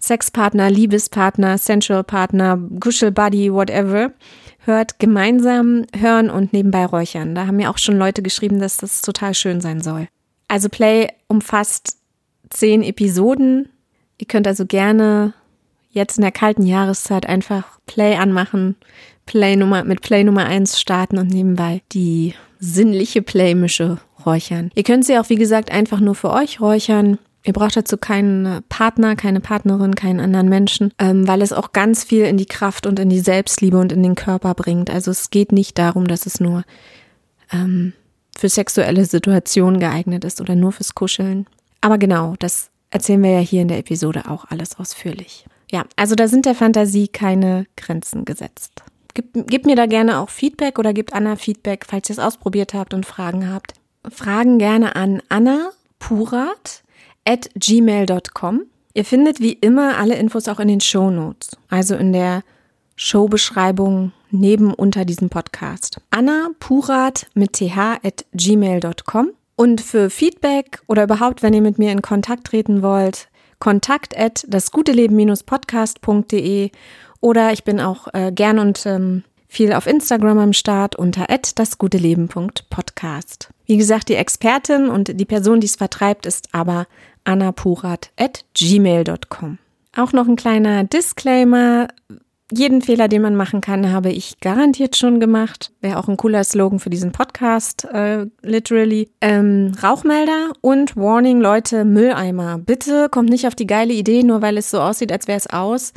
Sexpartner, 0.00 0.70
Liebespartner, 0.70 1.58
Sensual 1.58 2.04
Partner, 2.04 2.58
Kuschelbuddy, 2.80 3.52
whatever, 3.52 4.12
hört, 4.66 4.98
gemeinsam 4.98 5.84
hören 5.96 6.30
und 6.30 6.52
nebenbei 6.52 6.86
räuchern. 6.86 7.34
Da 7.34 7.46
haben 7.46 7.56
mir 7.56 7.70
auch 7.70 7.78
schon 7.78 7.98
Leute 7.98 8.22
geschrieben, 8.22 8.58
dass 8.60 8.76
das 8.76 9.02
total 9.02 9.34
schön 9.34 9.60
sein 9.60 9.80
soll. 9.80 10.08
Also 10.48 10.68
Play 10.68 11.08
umfasst 11.28 11.98
zehn 12.50 12.82
Episoden. 12.82 13.68
Ihr 14.18 14.26
könnt 14.26 14.46
also 14.46 14.66
gerne 14.66 15.34
jetzt 15.90 16.18
in 16.18 16.22
der 16.22 16.32
kalten 16.32 16.66
Jahreszeit 16.66 17.26
einfach 17.26 17.78
Play 17.86 18.16
anmachen, 18.16 18.76
Play 19.26 19.56
Nummer, 19.56 19.84
mit 19.84 20.02
Play 20.02 20.24
Nummer 20.24 20.44
eins 20.44 20.80
starten 20.80 21.18
und 21.18 21.28
nebenbei 21.28 21.82
die 21.92 22.34
sinnliche 22.58 23.22
Playmische 23.22 23.98
räuchern. 24.24 24.70
Ihr 24.74 24.82
könnt 24.82 25.04
sie 25.04 25.18
auch, 25.18 25.28
wie 25.28 25.36
gesagt, 25.36 25.70
einfach 25.70 26.00
nur 26.00 26.14
für 26.14 26.30
euch 26.30 26.60
räuchern. 26.60 27.18
Ihr 27.46 27.52
braucht 27.52 27.76
dazu 27.76 27.98
keinen 27.98 28.62
Partner, 28.70 29.16
keine 29.16 29.40
Partnerin, 29.40 29.94
keinen 29.94 30.20
anderen 30.20 30.48
Menschen, 30.48 30.92
ähm, 30.98 31.28
weil 31.28 31.42
es 31.42 31.52
auch 31.52 31.72
ganz 31.72 32.02
viel 32.02 32.24
in 32.24 32.38
die 32.38 32.46
Kraft 32.46 32.86
und 32.86 32.98
in 32.98 33.10
die 33.10 33.20
Selbstliebe 33.20 33.78
und 33.78 33.92
in 33.92 34.02
den 34.02 34.14
Körper 34.14 34.54
bringt. 34.54 34.88
Also 34.88 35.10
es 35.10 35.28
geht 35.28 35.52
nicht 35.52 35.78
darum, 35.78 36.08
dass 36.08 36.24
es 36.24 36.40
nur 36.40 36.64
ähm, 37.52 37.92
für 38.36 38.48
sexuelle 38.48 39.04
Situationen 39.04 39.78
geeignet 39.78 40.24
ist 40.24 40.40
oder 40.40 40.54
nur 40.54 40.72
fürs 40.72 40.94
Kuscheln. 40.94 41.46
Aber 41.82 41.98
genau, 41.98 42.34
das 42.38 42.70
erzählen 42.90 43.22
wir 43.22 43.32
ja 43.32 43.40
hier 43.40 43.60
in 43.60 43.68
der 43.68 43.78
Episode 43.78 44.30
auch 44.30 44.46
alles 44.46 44.78
ausführlich. 44.78 45.44
Ja, 45.70 45.84
also 45.96 46.14
da 46.14 46.28
sind 46.28 46.46
der 46.46 46.54
Fantasie 46.54 47.08
keine 47.08 47.66
Grenzen 47.76 48.24
gesetzt. 48.24 48.82
Gib, 49.12 49.46
gib 49.48 49.66
mir 49.66 49.76
da 49.76 49.84
gerne 49.84 50.18
auch 50.20 50.30
Feedback 50.30 50.78
oder 50.78 50.94
gebt 50.94 51.12
Anna 51.12 51.36
Feedback, 51.36 51.84
falls 51.86 52.08
ihr 52.08 52.14
es 52.14 52.18
ausprobiert 52.18 52.72
habt 52.72 52.94
und 52.94 53.04
Fragen 53.04 53.52
habt. 53.52 53.74
Fragen 54.08 54.58
gerne 54.58 54.96
an 54.96 55.20
Anna 55.28 55.70
Purat 55.98 56.83
at 57.24 57.48
gmail.com. 57.54 58.62
Ihr 58.94 59.04
findet 59.04 59.40
wie 59.40 59.54
immer 59.54 59.98
alle 59.98 60.16
Infos 60.16 60.46
auch 60.48 60.60
in 60.60 60.68
den 60.68 60.80
Show 60.80 61.10
Notes, 61.10 61.56
also 61.68 61.96
in 61.96 62.12
der 62.12 62.44
Showbeschreibung 62.96 64.12
neben 64.30 64.72
unter 64.72 65.04
diesem 65.04 65.30
Podcast. 65.30 66.00
Anna 66.10 66.50
Purat 66.60 67.26
mit 67.34 67.54
th 67.54 67.76
at 67.76 68.24
gmail.com. 68.32 69.32
Und 69.56 69.80
für 69.80 70.10
Feedback 70.10 70.82
oder 70.88 71.04
überhaupt, 71.04 71.42
wenn 71.42 71.54
ihr 71.54 71.62
mit 71.62 71.78
mir 71.78 71.92
in 71.92 72.02
Kontakt 72.02 72.48
treten 72.48 72.82
wollt, 72.82 73.28
kontakt 73.60 74.18
at 74.18 74.44
dasguteleben-podcast.de 74.48 76.72
oder 77.20 77.52
ich 77.52 77.62
bin 77.64 77.80
auch 77.80 78.08
äh, 78.12 78.32
gern 78.32 78.58
und 78.58 78.84
ähm, 78.84 79.22
viel 79.48 79.72
auf 79.72 79.86
Instagram 79.86 80.38
am 80.38 80.52
Start 80.52 80.96
unter 80.96 81.28
dasguteleben.podcast. 81.28 83.50
Wie 83.66 83.76
gesagt, 83.76 84.08
die 84.08 84.16
Expertin 84.16 84.88
und 84.88 85.18
die 85.18 85.24
Person, 85.24 85.60
die 85.60 85.66
es 85.66 85.76
vertreibt, 85.76 86.26
ist 86.26 86.48
aber 86.52 86.86
annapurat.gmail.com. 87.24 89.58
Auch 89.96 90.12
noch 90.12 90.28
ein 90.28 90.36
kleiner 90.36 90.84
Disclaimer. 90.84 91.88
Jeden 92.52 92.82
Fehler, 92.82 93.08
den 93.08 93.22
man 93.22 93.36
machen 93.36 93.62
kann, 93.62 93.90
habe 93.90 94.10
ich 94.10 94.38
garantiert 94.40 94.96
schon 94.96 95.18
gemacht. 95.18 95.72
Wäre 95.80 95.98
auch 95.98 96.08
ein 96.08 96.16
cooler 96.16 96.44
Slogan 96.44 96.78
für 96.78 96.90
diesen 96.90 97.12
Podcast, 97.12 97.84
äh, 97.86 98.26
literally. 98.42 99.10
Ähm, 99.20 99.72
Rauchmelder 99.82 100.52
und 100.60 100.96
Warning, 100.96 101.40
Leute, 101.40 101.84
Mülleimer. 101.84 102.58
Bitte 102.58 103.08
kommt 103.08 103.30
nicht 103.30 103.46
auf 103.46 103.54
die 103.54 103.66
geile 103.66 103.94
Idee, 103.94 104.22
nur 104.22 104.42
weil 104.42 104.58
es 104.58 104.70
so 104.70 104.80
aussieht, 104.80 105.10
als 105.10 105.26
wäre 105.26 105.38
es 105.38 105.48
aus, 105.48 105.94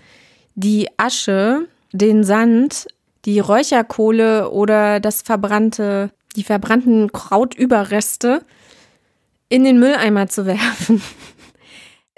die 0.55 0.87
Asche, 0.97 1.67
den 1.91 2.23
Sand, 2.23 2.87
die 3.25 3.39
Räucherkohle 3.39 4.51
oder 4.51 4.99
das 4.99 5.21
verbrannte, 5.21 6.11
die 6.35 6.43
verbrannten 6.43 7.11
Krautüberreste 7.11 8.41
in 9.49 9.63
den 9.63 9.79
Mülleimer 9.79 10.27
zu 10.27 10.45
werfen. 10.45 11.01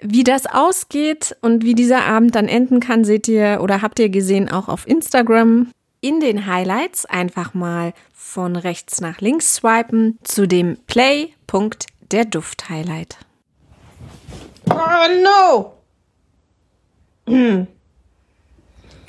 Wie 0.01 0.23
das 0.23 0.45
ausgeht 0.45 1.35
und 1.41 1.63
wie 1.65 1.75
dieser 1.75 2.05
Abend 2.05 2.35
dann 2.35 2.47
enden 2.47 2.79
kann, 2.79 3.03
seht 3.03 3.27
ihr 3.27 3.59
oder 3.61 3.81
habt 3.81 3.99
ihr 3.99 4.09
gesehen 4.09 4.49
auch 4.49 4.69
auf 4.69 4.87
Instagram. 4.87 5.71
In 6.01 6.21
den 6.21 6.45
Highlights 6.45 7.05
einfach 7.05 7.53
mal 7.53 7.93
von 8.13 8.55
rechts 8.55 9.01
nach 9.01 9.19
links 9.19 9.55
swipen 9.55 10.17
zu 10.23 10.47
dem 10.47 10.77
Play-Punkt 10.87 11.87
der 12.11 12.23
Duft-Highlight. 12.23 13.17
Oh 14.69 14.75
no! 15.23 15.73
Hm. 17.27 17.67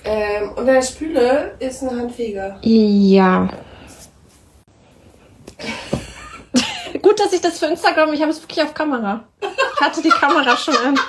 Ähm, 0.05 0.51
und 0.57 0.67
der 0.67 0.83
Spüle 0.83 1.55
ist 1.61 1.83
ein 1.83 1.91
Handfeger. 1.91 2.59
Ja. 2.63 3.49
Gut, 7.11 7.19
dass 7.19 7.33
ich 7.33 7.41
das 7.41 7.59
für 7.59 7.67
Instagram, 7.67 8.13
ich 8.13 8.23
habe 8.23 8.31
es 8.31 8.41
wirklich 8.41 8.63
auf 8.63 8.73
Kamera. 8.73 9.25
Ich 9.43 9.81
hatte 9.81 10.01
die 10.01 10.11
Kamera 10.11 10.57
schon 10.57 10.77
an. 10.77 11.01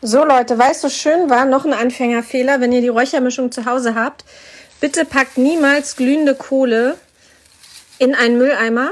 So 0.00 0.24
Leute, 0.24 0.58
es 0.58 0.80
so 0.80 0.88
schön 0.88 1.28
war, 1.28 1.44
noch 1.44 1.66
ein 1.66 1.74
Anfängerfehler, 1.74 2.62
wenn 2.62 2.72
ihr 2.72 2.80
die 2.80 2.88
Räuchermischung 2.88 3.52
zu 3.52 3.66
Hause 3.66 3.94
habt. 3.94 4.24
Bitte 4.80 5.04
packt 5.04 5.36
niemals 5.36 5.96
glühende 5.96 6.34
Kohle 6.34 6.96
in 7.98 8.14
einen 8.14 8.38
Mülleimer. 8.38 8.88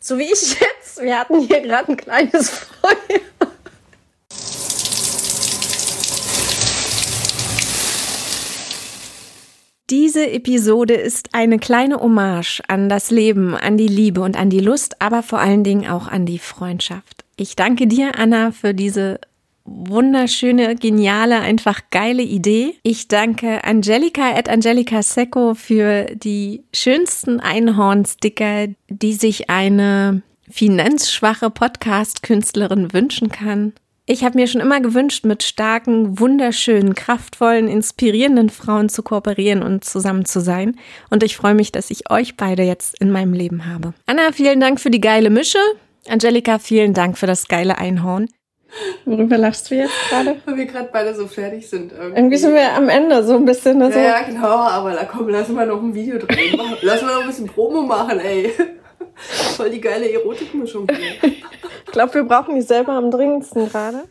So 0.00 0.18
wie 0.18 0.32
ich 0.32 0.58
jetzt. 0.58 1.00
Wir 1.00 1.20
hatten 1.20 1.38
hier 1.38 1.60
gerade 1.60 1.92
ein 1.92 1.96
kleines 1.96 2.50
Feuer. 2.82 3.52
Diese 9.88 10.28
Episode 10.28 10.94
ist 10.94 11.28
eine 11.32 11.60
kleine 11.60 12.00
Hommage 12.00 12.60
an 12.66 12.88
das 12.88 13.12
Leben, 13.12 13.54
an 13.54 13.76
die 13.76 13.86
Liebe 13.86 14.20
und 14.20 14.36
an 14.36 14.50
die 14.50 14.58
Lust, 14.58 15.00
aber 15.00 15.22
vor 15.22 15.38
allen 15.38 15.62
Dingen 15.62 15.88
auch 15.88 16.08
an 16.08 16.26
die 16.26 16.40
Freundschaft. 16.40 17.24
Ich 17.36 17.54
danke 17.54 17.86
dir, 17.86 18.18
Anna, 18.18 18.50
für 18.50 18.74
diese 18.74 19.20
wunderschöne, 19.64 20.74
geniale, 20.74 21.40
einfach 21.40 21.82
geile 21.92 22.22
Idee. 22.22 22.74
Ich 22.82 23.06
danke 23.06 23.62
Angelika 23.62 24.34
at 24.34 24.48
Angelika 24.48 25.02
Secco 25.02 25.54
für 25.54 26.06
die 26.14 26.64
schönsten 26.72 27.38
Einhornsticker, 27.38 28.68
die 28.88 29.12
sich 29.12 29.50
eine 29.50 30.22
finanzschwache 30.50 31.50
Podcast-Künstlerin 31.50 32.92
wünschen 32.92 33.28
kann. 33.28 33.72
Ich 34.08 34.22
habe 34.22 34.38
mir 34.38 34.46
schon 34.46 34.60
immer 34.60 34.80
gewünscht, 34.80 35.24
mit 35.24 35.42
starken, 35.42 36.20
wunderschönen, 36.20 36.94
kraftvollen, 36.94 37.66
inspirierenden 37.66 38.50
Frauen 38.50 38.88
zu 38.88 39.02
kooperieren 39.02 39.64
und 39.64 39.84
zusammen 39.84 40.24
zu 40.24 40.38
sein. 40.40 40.76
Und 41.10 41.24
ich 41.24 41.36
freue 41.36 41.54
mich, 41.54 41.72
dass 41.72 41.90
ich 41.90 42.08
euch 42.08 42.36
beide 42.36 42.62
jetzt 42.62 43.00
in 43.00 43.10
meinem 43.10 43.32
Leben 43.32 43.66
habe. 43.66 43.94
Anna, 44.06 44.30
vielen 44.30 44.60
Dank 44.60 44.80
für 44.80 44.90
die 44.90 45.00
geile 45.00 45.28
Mische. 45.28 45.58
Angelika, 46.08 46.60
vielen 46.60 46.94
Dank 46.94 47.18
für 47.18 47.26
das 47.26 47.48
geile 47.48 47.78
Einhorn. 47.78 48.28
Worüber 49.06 49.38
lachst 49.38 49.72
du 49.72 49.74
jetzt 49.74 49.92
gerade? 50.08 50.36
Weil 50.44 50.56
wir 50.56 50.66
gerade 50.66 50.88
beide 50.92 51.12
so 51.12 51.26
fertig 51.26 51.68
sind. 51.68 51.90
Irgendwie. 51.90 52.16
irgendwie 52.16 52.36
sind 52.36 52.54
wir 52.54 52.74
am 52.74 52.88
Ende 52.88 53.24
so 53.24 53.34
ein 53.34 53.44
bisschen. 53.44 53.82
Also 53.82 53.98
ja, 53.98 54.20
ja, 54.20 54.22
genau, 54.22 54.46
aber 54.46 54.92
da 54.92 55.04
komm, 55.04 55.30
lass 55.30 55.48
mal 55.48 55.66
noch 55.66 55.82
ein 55.82 55.94
Video 55.94 56.18
drehen. 56.18 56.60
lass 56.82 57.02
mal 57.02 57.12
noch 57.12 57.22
ein 57.22 57.26
bisschen 57.26 57.48
Promo 57.48 57.82
machen, 57.82 58.20
ey. 58.20 58.52
Voll 59.16 59.70
die 59.70 59.80
geile 59.80 60.10
Erotikmischung. 60.12 60.86
Ich 61.22 61.92
glaube, 61.92 62.14
wir 62.14 62.24
brauchen 62.24 62.54
die 62.54 62.62
selber 62.62 62.92
am 62.92 63.10
dringendsten 63.10 63.68
gerade. 63.68 64.04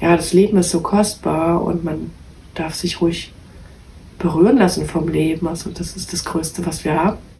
Ja, 0.00 0.16
das 0.16 0.32
Leben 0.32 0.58
ist 0.58 0.70
so 0.70 0.80
kostbar 0.80 1.62
und 1.62 1.82
man 1.82 2.10
darf 2.54 2.74
sich 2.74 3.00
ruhig 3.00 3.32
berühren 4.18 4.58
lassen 4.58 4.86
vom 4.86 5.08
Leben. 5.08 5.48
Also 5.48 5.70
das 5.70 5.96
ist 5.96 6.12
das 6.12 6.24
Größte, 6.24 6.66
was 6.66 6.84
wir 6.84 7.02
haben. 7.02 7.18